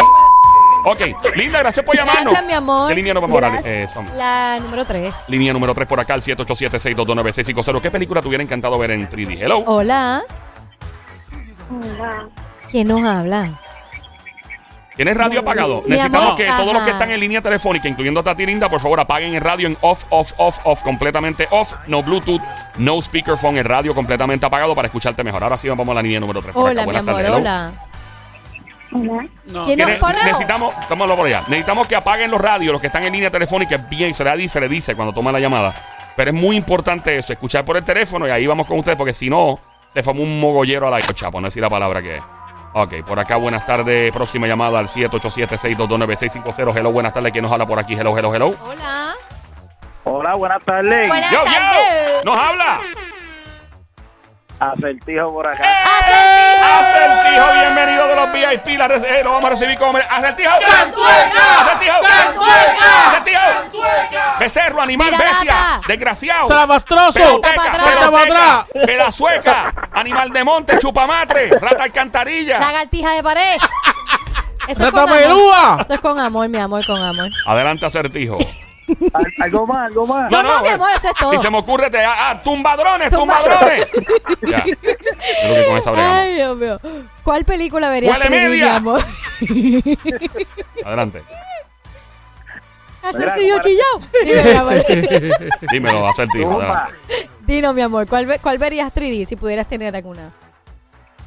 Ok, 0.84 1.00
Linda, 1.36 1.60
gracias 1.60 1.84
por 1.86 1.96
llamarnos. 1.96 2.24
Gracias, 2.24 2.46
mi 2.46 2.52
amor. 2.52 2.88
¿Qué 2.88 2.94
línea 2.94 3.14
nos 3.14 3.22
vamos 3.22 3.42
a 3.42 3.50
dar? 3.50 3.62
Eh? 3.64 3.86
La 4.14 4.58
número 4.60 4.84
3. 4.84 5.14
Línea 5.28 5.52
número 5.52 5.74
3 5.74 5.86
por 5.86 6.00
acá, 6.00 6.14
el 6.14 6.22
787-622-9650. 6.22 7.80
¿Qué 7.80 7.90
película 7.90 8.20
te 8.20 8.28
hubiera 8.28 8.42
encantado 8.42 8.78
ver 8.78 8.90
en 8.90 9.08
3D? 9.08 9.38
Hello. 9.40 9.58
Hola. 9.66 10.22
Wow. 11.70 12.30
¿Quién 12.70 12.88
nos 12.88 13.04
habla? 13.04 13.50
¿Tienes 14.96 15.16
radio 15.16 15.40
apagado? 15.40 15.82
Mi 15.82 15.90
Necesitamos 15.90 16.26
amor, 16.26 16.36
que 16.36 16.46
todos 16.46 16.74
los 16.74 16.82
que 16.82 16.90
están 16.90 17.10
en 17.10 17.20
línea 17.20 17.40
telefónica, 17.40 17.88
incluyendo 17.88 18.20
a 18.20 18.22
Tati 18.22 18.44
Linda, 18.44 18.68
por 18.68 18.80
favor 18.80 19.00
apaguen 19.00 19.34
el 19.34 19.40
radio 19.40 19.66
en 19.66 19.76
off, 19.80 20.04
off, 20.10 20.32
off, 20.36 20.58
off, 20.64 20.82
completamente 20.82 21.48
off. 21.50 21.72
No 21.86 22.02
Bluetooth, 22.02 22.42
no 22.78 23.00
speakerphone, 23.00 23.56
el 23.56 23.64
radio 23.64 23.94
completamente 23.94 24.44
apagado 24.44 24.74
para 24.74 24.86
escucharte 24.86 25.24
mejor. 25.24 25.42
Ahora 25.42 25.56
sí 25.56 25.68
vamos 25.68 25.88
a 25.88 25.94
la 25.94 26.02
línea 26.02 26.20
número 26.20 26.42
3. 26.42 26.54
Hola, 26.54 26.86
mi 26.86 26.96
amor, 26.96 27.20
hello. 27.20 27.36
hola. 27.36 27.72
Hola. 28.94 29.26
No, 29.46 29.66
necesitamos, 29.66 30.74
por 31.16 31.26
allá. 31.26 31.40
Necesitamos 31.48 31.86
que 31.86 31.96
apaguen 31.96 32.30
los 32.30 32.40
radios, 32.40 32.72
los 32.72 32.80
que 32.80 32.86
están 32.88 33.04
en 33.04 33.12
línea 33.12 33.30
telefónica, 33.30 33.76
bien, 33.88 34.14
se 34.14 34.22
le, 34.24 34.36
di- 34.36 34.48
se 34.48 34.60
le 34.60 34.68
dice 34.68 34.94
cuando 34.94 35.12
toma 35.14 35.32
la 35.32 35.40
llamada. 35.40 35.72
Pero 36.16 36.30
es 36.30 36.36
muy 36.36 36.56
importante 36.56 37.16
eso, 37.16 37.32
escuchar 37.32 37.64
por 37.64 37.76
el 37.76 37.84
teléfono 37.84 38.26
y 38.26 38.30
ahí 38.30 38.46
vamos 38.46 38.66
con 38.66 38.78
ustedes, 38.78 38.98
porque 38.98 39.14
si 39.14 39.30
no, 39.30 39.58
se 39.94 40.02
forma 40.02 40.20
un 40.22 40.38
mogollero 40.40 40.86
a 40.86 40.90
la 40.90 41.00
chapo, 41.00 41.40
no 41.40 41.46
decir 41.48 41.62
la 41.62 41.70
palabra 41.70 42.02
que 42.02 42.16
es. 42.16 42.22
Ok, 42.74 42.94
por 43.06 43.18
acá, 43.20 43.36
buenas 43.36 43.66
tardes. 43.66 44.10
Próxima 44.12 44.46
llamada 44.46 44.78
al 44.78 44.88
787-622-9650. 44.88 46.74
Hello, 46.76 46.90
buenas 46.92 47.12
tardes. 47.12 47.30
¿Quién 47.32 47.42
nos 47.42 47.52
habla 47.52 47.66
por 47.66 47.78
aquí? 47.78 47.94
Hello, 47.94 48.16
hello, 48.16 48.34
hello. 48.34 48.54
Hola. 48.66 49.14
Hola, 50.04 50.34
buenas 50.34 50.64
tardes. 50.64 51.06
Buenas 51.08 51.30
Yo, 51.30 51.44
yo, 51.44 51.52
tardes. 51.52 52.24
nos 52.24 52.38
habla. 52.38 52.80
Acertijo 54.58 55.32
por 55.32 55.46
acá. 55.48 55.64
Acertijo, 56.78 57.52
bienvenido 57.60 58.08
de 58.08 58.14
los 58.16 58.32
VIP. 58.32 58.78
La 58.78 58.86
eh, 58.86 59.20
lo 59.24 59.32
vamos 59.32 59.44
a 59.44 59.54
recibir 59.54 59.78
como. 59.78 59.98
Acertijo. 59.98 60.50
Acertijo. 60.50 61.94
Acertijo. 63.06 63.40
Becerro, 64.38 64.80
animal, 64.80 65.10
Mira, 65.10 65.24
bestia. 65.24 65.54
lata. 65.54 65.80
Desgraciado. 65.86 66.48
¡Salapastroso! 66.48 67.12
Peloteca, 67.18 67.54
pa' 67.54 67.66
atrás. 67.66 67.82
¡Vuelta 67.84 68.10
para 68.10 68.24
atrás! 68.24 68.66
Pedazueca, 68.86 69.74
animal 69.92 70.30
de 70.30 70.44
monte, 70.44 70.78
chupamatre, 70.78 71.50
rata 71.58 71.84
alcantarilla. 71.84 72.58
Lagartija 72.58 73.10
de 73.12 73.22
pared. 73.22 73.56
Eso 74.68 74.70
es 74.70 74.78
¡Rata 74.78 74.90
con 74.92 75.00
amor. 75.02 75.18
pelúa! 75.18 75.78
Eso 75.80 75.94
es 75.94 76.00
con 76.00 76.20
amor, 76.20 76.48
mi 76.48 76.58
amor, 76.58 76.86
con 76.86 77.02
amor. 77.02 77.28
Adelante, 77.46 77.84
acertijo. 77.86 78.38
Al- 79.14 79.32
Algo 79.40 79.66
más, 79.66 79.86
algo 79.86 80.06
más. 80.06 80.30
No, 80.30 80.42
no, 80.42 80.62
mi 80.62 80.68
amor, 80.68 80.90
eso 80.96 81.08
es 81.08 81.14
todo. 81.14 81.32
Si 81.32 81.38
se 81.42 81.50
me 81.50 81.58
ocurre, 81.58 81.90
te. 81.90 81.98
Ah, 82.04 82.30
ah, 82.30 82.42
tumbadrones, 82.42 83.10
Tumba- 83.10 83.40
tumbadrones. 83.42 83.86
ya. 84.42 84.64
Yo 84.64 84.74
creo 84.76 85.54
que 85.54 85.66
con 85.68 85.76
esa 85.78 85.90
bregamos. 85.92 86.16
Ay, 86.18 86.34
Dios 86.34 86.56
mío. 86.56 86.80
¿Cuál 87.24 87.44
película 87.44 87.88
verías 87.90 88.18
Huele 88.18 88.26
3D, 88.26 88.42
mi 88.42 88.48
media. 88.50 88.76
amor? 88.76 89.04
Adelante. 90.84 91.22
Hacer 93.02 93.20
Mira, 93.20 93.34
si 93.34 93.48
yo 93.48 93.56
para- 93.56 93.62
chillado. 93.68 94.00
Dime, 94.24 94.42
mi 94.44 94.50
amor. 94.58 94.86
Dímelo, 95.72 96.08
acertijo. 96.08 96.62
Dinos, 97.40 97.74
mi 97.74 97.82
amor, 97.82 98.06
¿cuál, 98.06 98.26
ve- 98.26 98.38
¿cuál 98.40 98.58
verías 98.58 98.92
3D 98.94 99.26
si 99.26 99.34
pudieras 99.36 99.68
tener 99.68 99.94
alguna? 99.96 100.30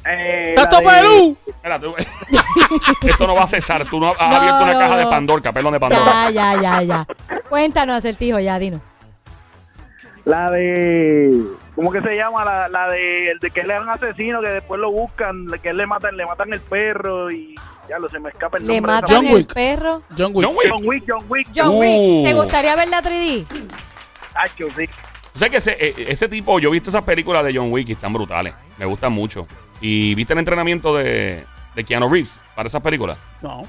Eh, 0.08 0.52
¡Tato 0.54 0.78
de- 0.78 0.84
Perú! 0.84 1.36
Espera, 1.46 1.78
tú- 1.80 1.94
Esto 3.08 3.26
no 3.26 3.34
va 3.34 3.44
a 3.44 3.48
cesar. 3.48 3.84
Tú 3.88 3.98
no 4.00 4.10
has 4.12 4.18
No, 4.18 4.36
abierto 4.36 4.62
una 4.62 4.72
no, 4.74 4.78
caja 4.78 4.96
de 4.98 5.04
no. 5.04 5.10
Pandora, 5.10 5.52
pelón 5.52 5.72
de 5.72 5.80
Pandora. 5.80 6.30
Ya, 6.30 6.54
ya, 6.54 6.62
ya, 6.62 6.82
ya. 6.82 7.06
Cuéntanos, 7.48 7.96
acertijo, 7.96 8.38
ya, 8.38 8.58
dinos. 8.58 8.80
La 10.24 10.50
de. 10.50 11.42
¿Cómo 11.74 11.92
que 11.92 12.00
se 12.00 12.16
llama? 12.16 12.44
La, 12.44 12.68
la 12.68 12.88
de, 12.88 13.30
el 13.32 13.38
de 13.38 13.50
que 13.50 13.60
él 13.60 13.70
era 13.70 13.80
un 13.82 13.88
asesino 13.88 14.40
que 14.40 14.48
después 14.48 14.80
lo 14.80 14.90
buscan, 14.90 15.46
que 15.62 15.68
él 15.70 15.76
le 15.76 15.86
matan, 15.86 16.16
le 16.16 16.24
matan 16.24 16.52
el 16.52 16.60
perro 16.60 17.30
y 17.30 17.54
ya 17.88 17.98
lo 17.98 18.08
se 18.08 18.18
me 18.18 18.30
escapa 18.30 18.56
el 18.58 18.66
Le 18.66 18.80
nombre. 18.80 18.92
de 18.92 18.98
esa 18.98 19.02
matan 19.02 19.16
John 19.16 19.26
el 19.26 19.34
Wick. 19.34 19.54
perro. 19.54 20.02
John 20.16 20.32
Wick. 20.34 20.46
John 20.46 20.56
Wick. 20.56 20.70
John 20.72 20.84
Wick, 20.88 21.04
John 21.06 21.24
Wick. 21.28 21.48
John 21.54 21.68
Uh. 21.68 21.78
Wick, 21.80 22.24
¿te 22.24 22.34
gustaría 22.34 22.76
ver 22.76 22.88
la 22.88 23.02
3D? 23.02 23.44
Hacho, 24.34 24.66
sí. 24.76 24.88
O 25.34 25.38
sea 25.38 25.48
que 25.50 25.58
ese, 25.58 25.76
eh, 25.78 25.94
ese 26.08 26.28
tipo, 26.28 26.58
yo 26.58 26.70
he 26.70 26.72
visto 26.72 26.88
esas 26.90 27.04
películas 27.04 27.44
de 27.44 27.54
John 27.54 27.70
Wick 27.70 27.88
y 27.90 27.92
están 27.92 28.12
brutales. 28.12 28.54
Me 28.78 28.86
gustan 28.86 29.12
mucho. 29.12 29.46
¿Y 29.80 30.14
viste 30.14 30.32
el 30.32 30.38
entrenamiento 30.38 30.94
de, 30.94 31.44
de 31.74 31.84
Keanu 31.84 32.08
Reeves 32.08 32.40
para 32.54 32.68
esas 32.68 32.82
películas? 32.82 33.18
No. 33.42 33.62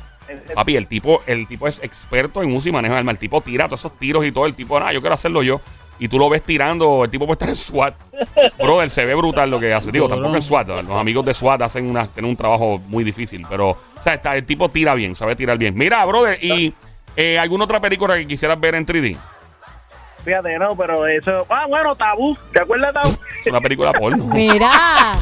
Papi, 0.53 0.75
el 0.75 0.87
tipo, 0.87 1.21
el 1.25 1.47
tipo 1.47 1.67
es 1.67 1.81
experto 1.83 2.43
en 2.43 2.53
uso 2.53 2.69
y 2.69 2.71
manejo 2.71 2.93
de 2.93 2.99
arma. 2.99 3.11
El 3.11 3.17
tipo 3.17 3.41
tira 3.41 3.65
todos 3.65 3.81
esos 3.81 3.97
tiros 3.97 4.25
y 4.25 4.31
todo. 4.31 4.45
El 4.45 4.55
tipo, 4.55 4.77
ah, 4.77 4.91
yo 4.91 5.01
quiero 5.01 5.13
hacerlo 5.13 5.43
yo. 5.43 5.61
Y 5.99 6.09
tú 6.09 6.19
lo 6.19 6.29
ves 6.29 6.43
tirando. 6.43 7.05
El 7.05 7.09
tipo 7.09 7.25
puede 7.25 7.35
estar 7.35 7.49
en 7.49 7.55
SWAT. 7.55 7.95
Brother, 8.59 8.89
se 8.89 9.05
ve 9.05 9.15
brutal 9.15 9.49
lo 9.49 9.59
que 9.59 9.73
hace. 9.73 9.91
Digo, 9.91 10.07
tampoco 10.07 10.35
en 10.35 10.41
SWAT. 10.41 10.67
Los 10.67 10.91
amigos 10.91 11.25
de 11.25 11.33
SWAT 11.33 11.61
hacen 11.61 11.89
una, 11.89 12.07
tienen 12.07 12.29
un 12.29 12.37
trabajo 12.37 12.79
muy 12.87 13.03
difícil. 13.03 13.45
Pero, 13.49 13.69
o 13.69 14.03
sea, 14.03 14.15
está, 14.15 14.35
el 14.35 14.45
tipo 14.45 14.69
tira 14.69 14.93
bien, 14.95 15.15
sabe 15.15 15.35
tirar 15.35 15.57
bien. 15.57 15.75
Mira, 15.75 16.05
brother, 16.05 16.43
¿y 16.43 16.73
eh, 17.15 17.39
alguna 17.39 17.63
otra 17.63 17.79
película 17.79 18.15
que 18.15 18.27
quisieras 18.27 18.59
ver 18.59 18.75
en 18.75 18.85
3D? 18.85 19.17
Fíjate, 20.23 20.59
no, 20.59 20.75
pero 20.75 21.07
eso. 21.07 21.45
Ah, 21.49 21.65
bueno, 21.67 21.95
tabú. 21.95 22.37
¿Te 22.51 22.59
acuerdas 22.59 22.93
de 22.93 23.01
tabú? 23.01 23.17
Es 23.39 23.47
una 23.47 23.61
película 23.61 23.93
porno. 23.93 24.25
Mira. 24.25 25.13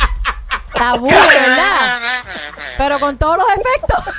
Tabú, 0.75 1.07
¿verdad? 1.07 1.99
Pero 2.77 2.99
con 2.99 3.17
todos 3.17 3.37
los 3.37 3.47
efectos. 3.49 4.15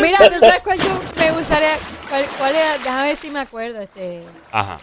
Mira, 0.00 0.18
¿tú 0.28 0.38
sabes 0.40 0.60
cuál 0.62 0.78
yo 0.78 1.00
me 1.16 1.30
gustaría? 1.32 1.78
¿Cuál, 2.08 2.26
cuál 2.38 2.54
era? 2.54 2.78
Déjame 2.78 3.02
ver 3.04 3.16
si 3.16 3.30
me 3.30 3.40
acuerdo. 3.40 3.80
Este. 3.80 4.24
Ajá. 4.50 4.78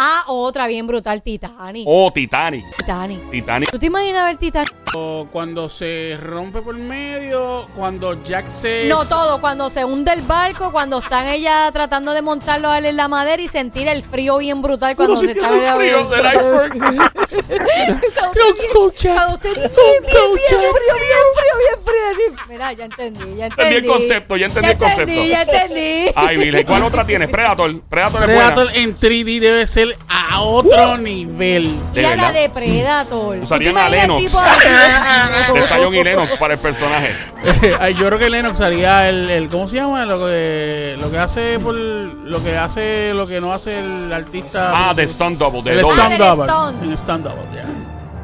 Ah, 0.00 0.22
otra 0.28 0.68
bien 0.68 0.86
brutal, 0.86 1.20
Titanic. 1.22 1.84
Oh, 1.84 2.12
Titanic. 2.14 2.64
Titanic. 2.76 3.30
Titanic. 3.32 3.68
¿Tú 3.68 3.80
te 3.80 3.86
imaginas 3.86 4.26
ver 4.26 4.36
Titanic? 4.36 4.72
O 4.94 5.26
Cuando 5.32 5.68
se 5.68 6.16
rompe 6.22 6.62
por 6.62 6.76
medio, 6.76 7.66
cuando 7.74 8.22
Jack 8.22 8.48
se... 8.48 8.86
No 8.88 9.04
todo, 9.04 9.40
cuando 9.40 9.68
se 9.70 9.84
hunde 9.84 10.12
el 10.12 10.22
barco, 10.22 10.70
cuando 10.70 11.00
están 11.00 11.26
ella 11.26 11.68
tratando 11.72 12.14
de 12.14 12.22
montarlo 12.22 12.68
a 12.68 12.78
él 12.78 12.86
en 12.86 12.96
la 12.96 13.08
madera 13.08 13.42
y 13.42 13.48
sentir 13.48 13.88
el 13.88 14.04
frío 14.04 14.38
bien 14.38 14.62
brutal 14.62 14.94
cuando 14.94 15.16
se 15.16 15.32
está 15.32 15.48
el 15.48 15.76
frío 15.76 16.08
del 16.08 16.26
iceberg. 16.26 16.72
Cuando 17.28 18.50
usted 18.50 18.68
Go, 18.74 18.92
Jack. 18.92 19.14
cuando 19.14 19.34
usted 19.34 19.54
bien, 19.54 19.68
frío, 19.68 20.94
bien 20.94 21.26
frío, 21.34 21.54
bien 21.58 21.84
frío. 21.84 22.44
Mira, 22.48 22.72
ya 22.72 22.84
entendí, 22.84 23.36
ya 23.36 23.46
entendí. 23.46 23.46
Entendí 23.46 23.76
el 23.76 23.86
concepto, 23.86 24.36
ya 24.36 24.46
entendí 24.46 24.66
ya 24.66 24.72
el 24.72 24.78
concepto. 24.78 25.02
entendí, 25.02 25.28
ya 25.28 25.42
entendí. 25.42 26.12
Ay, 26.14 26.36
Virgen. 26.36 26.66
¿Cuál 26.66 26.82
otra 26.84 27.04
tienes? 27.04 27.28
Predator. 27.30 27.80
Predator 27.82 28.24
Predator 28.24 28.68
en 28.74 28.96
3D 28.96 29.40
debe 29.40 29.66
ser 29.66 29.87
a 30.08 30.40
otro 30.40 30.98
nivel. 30.98 31.64
De 31.92 32.02
Mira 32.02 32.16
la 32.16 32.32
de 32.32 32.48
Predator. 32.50 33.36
¿Tú 33.36 33.42
Usarían 33.42 33.76
a 33.78 33.88
Lennox. 33.88 34.22
De 34.22 35.62
Zion 35.62 35.94
y 35.94 36.04
Lennox 36.04 36.36
para 36.38 36.54
el 36.54 36.60
personaje. 36.60 37.14
Ay, 37.80 37.94
Yo 37.94 38.06
creo 38.06 38.18
que 38.18 38.30
Lennox 38.30 38.60
haría 38.60 39.08
el, 39.08 39.30
el 39.30 39.48
¿cómo 39.48 39.68
se 39.68 39.76
llama? 39.76 40.04
Lo 40.06 40.18
que 40.26 40.96
lo 41.00 41.10
que 41.10 41.18
hace 41.18 41.58
por 41.58 41.74
lo 41.74 42.42
que 42.42 42.56
hace 42.56 43.12
lo 43.14 43.26
que 43.26 43.40
no 43.40 43.52
hace 43.52 43.78
el 43.78 44.12
artista. 44.12 44.88
Ah, 44.90 44.94
de 44.94 45.06
Stunt 45.08 45.38
Double. 45.38 45.62
De 45.62 45.72
el 45.72 45.80
doble. 45.82 46.02
Ah, 46.02 46.08
del 46.08 46.18
stand 46.18 46.36
double. 46.36 46.52
stunt. 46.52 46.82
En 46.84 46.92
stand 46.96 47.24
double, 47.24 47.42
ya. 47.54 47.64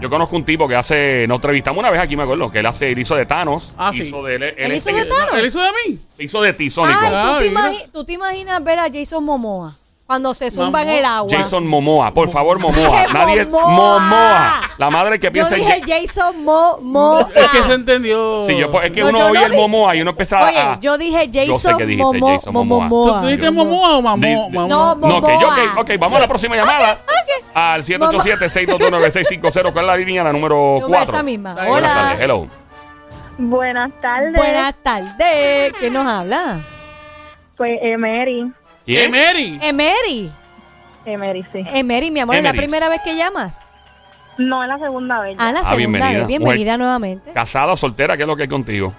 Yo 0.01 0.11
conozco 0.11 0.37
un 0.37 0.45
tipo 0.45 0.69
que 0.69 0.77
hace. 0.77 1.25
Nos 1.27 1.37
entrevistamos 1.37 1.79
una 1.79 1.91
vez 1.91 2.01
aquí, 2.01 2.15
me 2.17 2.25
acuerdo. 2.25 2.51
Que 2.51 2.59
él 2.59 2.67
hace. 2.67 2.93
Él 2.93 2.99
hizo 2.99 3.15
de 3.15 3.25
Thanos. 3.25 3.75
Ah, 3.79 3.91
sí. 3.95 4.03
hizo 4.03 4.23
de. 4.23 4.35
Él, 4.35 4.43
¿Él 4.59 4.73
hizo 4.75 4.91
de 4.91 5.05
Thanos? 5.07 5.35
¿Él 5.39 5.47
hizo 5.47 5.63
de 5.63 5.69
mí? 5.87 5.99
hizo 6.19 6.43
de 6.43 6.53
Tisónico. 6.53 6.99
Ay, 7.01 7.07
¿tú, 7.09 7.11
te 7.11 7.17
Ah, 7.17 7.39
mira. 7.41 7.61
imagi- 7.73 7.91
tú 7.91 8.05
te 8.05 8.13
imaginas 8.13 8.63
ver 8.63 8.79
a 8.81 8.87
Jason 8.93 9.25
Momoa 9.25 9.75
cuando 10.07 10.35
se 10.35 10.51
zumba 10.51 10.83
en 10.83 10.89
Momoa. 10.89 10.99
el 10.99 11.05
agua? 11.07 11.39
Jason 11.39 11.67
Momoa. 11.67 12.11
Por 12.13 12.29
favor, 12.29 12.59
Momoa. 12.61 13.07
¡Qué 13.07 13.13
Nadie. 13.13 13.45
Momoa! 13.47 13.99
Momoa. 14.01 14.61
La 14.77 14.91
madre 14.91 15.19
que 15.19 15.29
Yo 15.29 15.33
piensa 15.33 15.57
en. 15.57 15.61
dije 15.65 15.83
Jason 15.87 16.45
Momoa. 16.45 17.29
Es 17.35 17.49
que 17.49 17.63
se 17.65 17.73
entendió. 17.75 18.45
Sí, 18.47 18.57
yo, 18.59 18.71
pues, 18.71 18.85
es 18.87 18.93
que 18.93 19.01
No, 19.03 19.09
uno 19.09 19.19
yo 19.21 19.27
oía 19.29 19.41
no 19.41 19.47
el 19.47 19.53
di- 19.53 19.57
Momoa 19.59 19.97
y 19.97 20.03
uno 20.03 20.11
empezaba 20.11 20.49
Oye, 20.49 20.59
a. 20.59 20.79
yo 20.81 20.99
dije 20.99 21.29
Yo 21.31 21.43
sé 21.59 21.69
Jason 21.69 21.79
que 21.79 21.87
dijiste 21.87 22.05
Momo- 22.19 22.35
Jason 22.35 22.53
Momoa. 22.53 22.89
¿Tú 22.89 22.95
Momoa. 22.95 23.23
dijiste 23.23 23.51
Momoa 23.51 23.91
o 23.93 23.97
Di- 23.97 24.03
Mamó? 24.03 24.27
di- 24.27 24.57
Mamó? 24.57 24.69
No, 24.69 24.95
No, 24.95 25.27
que 25.27 25.33
yo, 25.41 25.49
Momoa. 25.49 25.73
ok, 25.75 25.79
ok, 25.81 25.91
vamos 25.99 26.17
a 26.19 26.21
la 26.21 26.29
próxima 26.29 26.57
llamada. 26.57 26.93
Ok, 27.05 27.47
al 27.55 27.83
787-622-9650. 27.85 29.73
¿Cuál 29.73 29.85
es 29.85 29.87
la 29.87 29.97
línea? 29.97 30.25
La 30.25 30.33
número 30.33 30.57
Número 30.81 30.89
4. 30.89 31.13
esa 31.15 31.23
misma. 31.23 31.57
Hola. 31.69 31.89
tardes. 31.95 32.21
Hello. 32.21 32.47
Buenas 33.39 33.91
tardes. 34.01 34.35
Buenas 34.37 34.75
tardes. 34.83 35.73
¿Quién 35.79 35.93
nos 35.95 36.07
habla? 36.07 36.61
Pues 37.57 37.79
Emery. 37.83 38.53
¿Quién? 38.85 39.15
Emery. 39.15 39.59
Emery. 39.63 40.33
Emery, 41.07 41.43
sí. 41.53 41.65
Emery, 41.73 42.11
mi 42.11 42.21
amor, 42.21 42.37
¿es 42.37 42.43
la 42.43 42.51
Emery. 42.51 42.59
primera 42.67 42.89
vez 42.89 43.01
que 43.03 43.17
llamas? 43.17 43.67
No 44.39 44.63
es 44.63 44.69
la 44.69 44.79
segunda 44.79 45.21
vez. 45.21 45.37
Ah, 45.39 45.53
la 45.53 45.61
Ah, 45.61 45.65
segunda 45.65 45.77
bienvenida. 45.77 46.19
vez. 46.19 46.27
Bienvenida 46.27 46.77
nuevamente. 46.77 47.33
Casada, 47.33 47.77
soltera, 47.77 48.17
¿qué 48.17 48.23
es 48.23 48.27
lo 48.27 48.37
que 48.37 48.43
hay 48.43 48.49
contigo? 48.49 48.93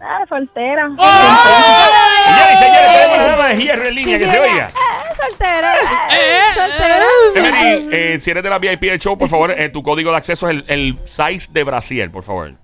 Ah, 0.00 0.24
soltera. 0.28 0.84
Señores, 0.86 2.58
señores, 2.58 2.92
tenemos 2.92 3.16
una 3.18 3.26
dama 3.26 3.46
de 3.48 3.56
hierro 3.62 3.84
en 3.84 3.94
línea 3.94 4.18
Sí, 4.18 4.24
que 4.24 4.24
sí, 4.24 4.30
se 4.30 4.36
ella- 4.44 4.52
oiga. 4.52 4.66
eh, 4.68 5.14
soltera. 5.28 5.74
eh, 6.10 6.40
soltera. 6.54 7.48
Emery, 7.48 7.88
eh, 7.92 8.20
si 8.20 8.30
eres 8.30 8.42
de 8.42 8.50
la 8.50 8.58
VIP 8.58 8.80
del 8.90 8.98
show, 8.98 9.18
por 9.18 9.28
favor, 9.28 9.50
eh, 9.50 9.68
tu 9.68 9.82
código 9.82 10.10
de 10.10 10.16
acceso 10.16 10.48
es 10.48 10.56
el, 10.56 10.64
el 10.68 10.98
size 11.06 11.48
de 11.50 11.64
Brasil, 11.64 12.10
por 12.10 12.22
favor. 12.22 12.54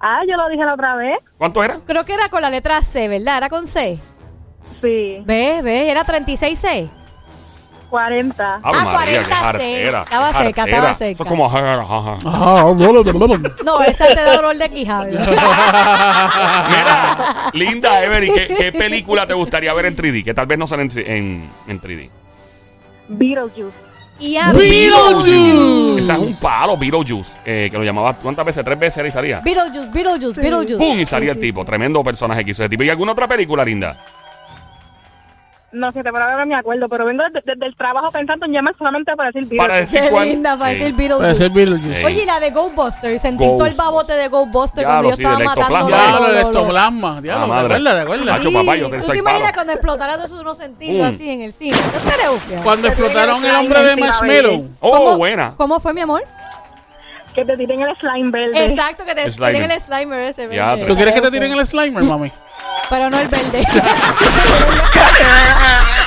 Ah, 0.00 0.20
yo 0.28 0.36
lo 0.36 0.48
dije 0.48 0.64
la 0.64 0.74
otra 0.74 0.96
vez. 0.96 1.16
¿Cuánto 1.38 1.62
era? 1.62 1.78
Creo 1.86 2.04
que 2.04 2.14
era 2.14 2.28
con 2.30 2.42
la 2.42 2.50
letra 2.50 2.82
C, 2.82 3.06
¿verdad? 3.08 3.36
Era 3.38 3.48
con 3.48 3.66
C. 3.66 3.98
Sí, 4.80 5.22
Ve, 5.24 5.60
ve, 5.62 5.90
era 5.90 6.04
36C. 6.04 6.88
40. 7.90 8.54
Ave 8.62 8.78
Ah, 8.78 8.84
María, 8.84 9.18
qué 9.18 9.24
40 9.28 9.34
jartera, 9.34 10.02
Estaba 10.02 10.28
qué 10.32 10.38
seca, 10.44 10.62
jartera. 10.62 10.76
estaba 10.76 10.90
Eso 10.92 11.04
es 11.04 11.18
seca. 11.18 11.28
como... 11.28 11.50
Ah, 11.52 12.72
No, 13.64 13.82
esa 13.82 14.06
te 14.06 14.14
da 14.14 14.36
dolor 14.36 14.56
de 14.56 14.68
quijada. 14.70 15.06
Mira, 16.68 17.50
linda 17.52 18.04
Emery, 18.04 18.30
¿qué, 18.32 18.46
qué 18.58 18.72
película 18.72 19.26
te 19.26 19.34
gustaría 19.34 19.72
ver 19.74 19.86
en 19.86 19.96
3D? 19.96 20.24
Que 20.24 20.34
tal 20.34 20.46
vez 20.46 20.56
no 20.58 20.66
sale 20.68 20.82
en, 20.82 20.90
en, 20.98 21.50
en 21.66 21.80
3D. 21.80 22.08
Beetlejuice. 23.08 23.76
Y 24.20 24.36
a 24.36 24.52
Beetlejuice. 24.52 26.02
Esa 26.04 26.12
es 26.14 26.18
un 26.20 26.36
palo, 26.36 26.76
Beetlejuice, 26.76 27.30
eh, 27.44 27.68
que 27.70 27.78
lo 27.78 27.82
llamaba, 27.84 28.12
¿cuántas 28.14 28.44
veces? 28.46 28.64
Tres 28.64 28.78
veces 28.78 29.04
y 29.06 29.10
salía. 29.10 29.40
Beetlejuice, 29.40 29.90
Beetlejuice, 29.90 30.40
Beetlejuice. 30.40 30.76
¡Pum! 30.76 31.00
Y 31.00 31.06
salía 31.06 31.32
Sí, 31.32 31.38
el 31.38 31.42
sí, 31.42 31.48
tipo. 31.48 31.62
sí. 31.62 31.66
Tremendo 31.66 32.04
personaje 32.04 32.44
que 32.44 32.50
hizo 32.52 32.62
ese 32.62 32.68
tipo. 32.70 32.82
¿Y 32.84 32.90
alguna 32.90 33.12
otra 33.12 33.26
película, 33.26 33.64
linda? 33.64 33.96
No 35.72 35.92
sé, 35.92 36.02
te 36.02 36.10
por 36.10 36.20
ahora 36.20 36.36
no 36.38 36.46
me 36.46 36.56
acuerdo, 36.56 36.88
pero 36.88 37.04
vengo 37.06 37.22
desde, 37.22 37.42
desde 37.46 37.64
el 37.64 37.76
trabajo 37.76 38.10
pensando 38.10 38.44
en 38.44 38.52
llamar 38.52 38.74
solamente 38.76 39.14
para 39.14 39.30
decir 39.30 39.48
Para 39.56 39.74
Beetlejuice. 39.74 39.92
decir 39.96 40.00
Qué 40.02 40.10
cuál. 40.12 40.28
linda 40.28 40.56
para 40.56 40.72
Sí. 40.72 40.78
decir 40.80 40.94
Beetlejuice. 40.96 41.34
ser 41.36 41.50
Beetlejuice. 41.50 41.98
Sí. 42.00 42.04
Oye, 42.06 42.22
y 42.22 42.26
la 42.26 42.40
de 42.40 42.50
Ghostbusters, 42.50 43.22
sentí 43.22 43.44
Ghost. 43.44 43.56
todo 43.58 43.66
el 43.68 43.74
babote 43.74 44.12
de 44.14 44.28
Ghostbusters 44.28 44.86
Diablo, 44.88 44.94
cuando 44.94 45.10
yo 45.10 45.16
sí, 45.16 45.22
estaba 45.22 45.36
del 45.38 45.46
matando 45.46 45.76
ectoplasma. 45.78 46.10
Diablo, 46.18 46.28
el 46.28 46.46
ectoplasma. 46.46 47.20
Diablo, 47.20 47.44
Ah, 47.44 47.46
¿te 47.46 47.52
madre. 47.54 47.64
acuerdas? 47.74 47.94
¿Te 47.94 48.00
acuerdas? 48.00 48.26
Macho, 48.26 48.48
Sí, 48.48 48.54
papá, 48.56 48.76
yo 48.76 48.90
¿Tú 48.90 49.00
soy 49.02 49.12
te 49.12 49.18
imaginas 49.18 49.42
palo. 49.42 49.54
cuando 49.54 49.72
explotara 49.74 50.14
todo 50.16 50.24
eso 50.26 50.34
de 50.34 50.40
unos 50.42 50.58
sentidos 50.58 51.06
Mm. 51.10 51.14
así 51.14 51.30
en 51.30 51.40
el 51.42 51.52
cine? 51.52 51.76
¿No 51.76 52.10
te? 52.10 52.56
Cuando 52.64 52.88
explotaron 52.88 53.44
el 53.44 53.54
hombre 53.54 53.82
de 53.84 53.96
Marshmallow. 53.96 54.68
Oh, 54.80 54.90
¿Cómo- 54.90 55.16
buena. 55.18 55.54
¿Cómo 55.56 55.78
fue, 55.78 55.94
mi 55.94 56.00
amor? 56.00 56.22
Que 57.32 57.44
te 57.44 57.56
tiren 57.56 57.80
el 57.80 57.96
slime 57.96 58.30
verde. 58.32 58.64
Exacto, 58.66 59.04
que 59.04 59.14
te 59.14 59.30
Slimer. 59.30 59.54
tiren 59.54 59.70
el 59.70 59.80
slimer 59.80 60.18
ese 60.24 60.48
Ya, 60.52 60.74
verde. 60.74 60.86
¿Tú 60.88 60.96
quieres 60.96 61.14
que 61.14 61.20
te 61.20 61.30
tiren 61.30 61.52
el 61.52 61.64
Slimer, 61.64 62.02
mami? 62.02 62.32
Pero 62.90 63.08
no 63.08 63.20
el 63.20 63.28
verde. 63.28 63.62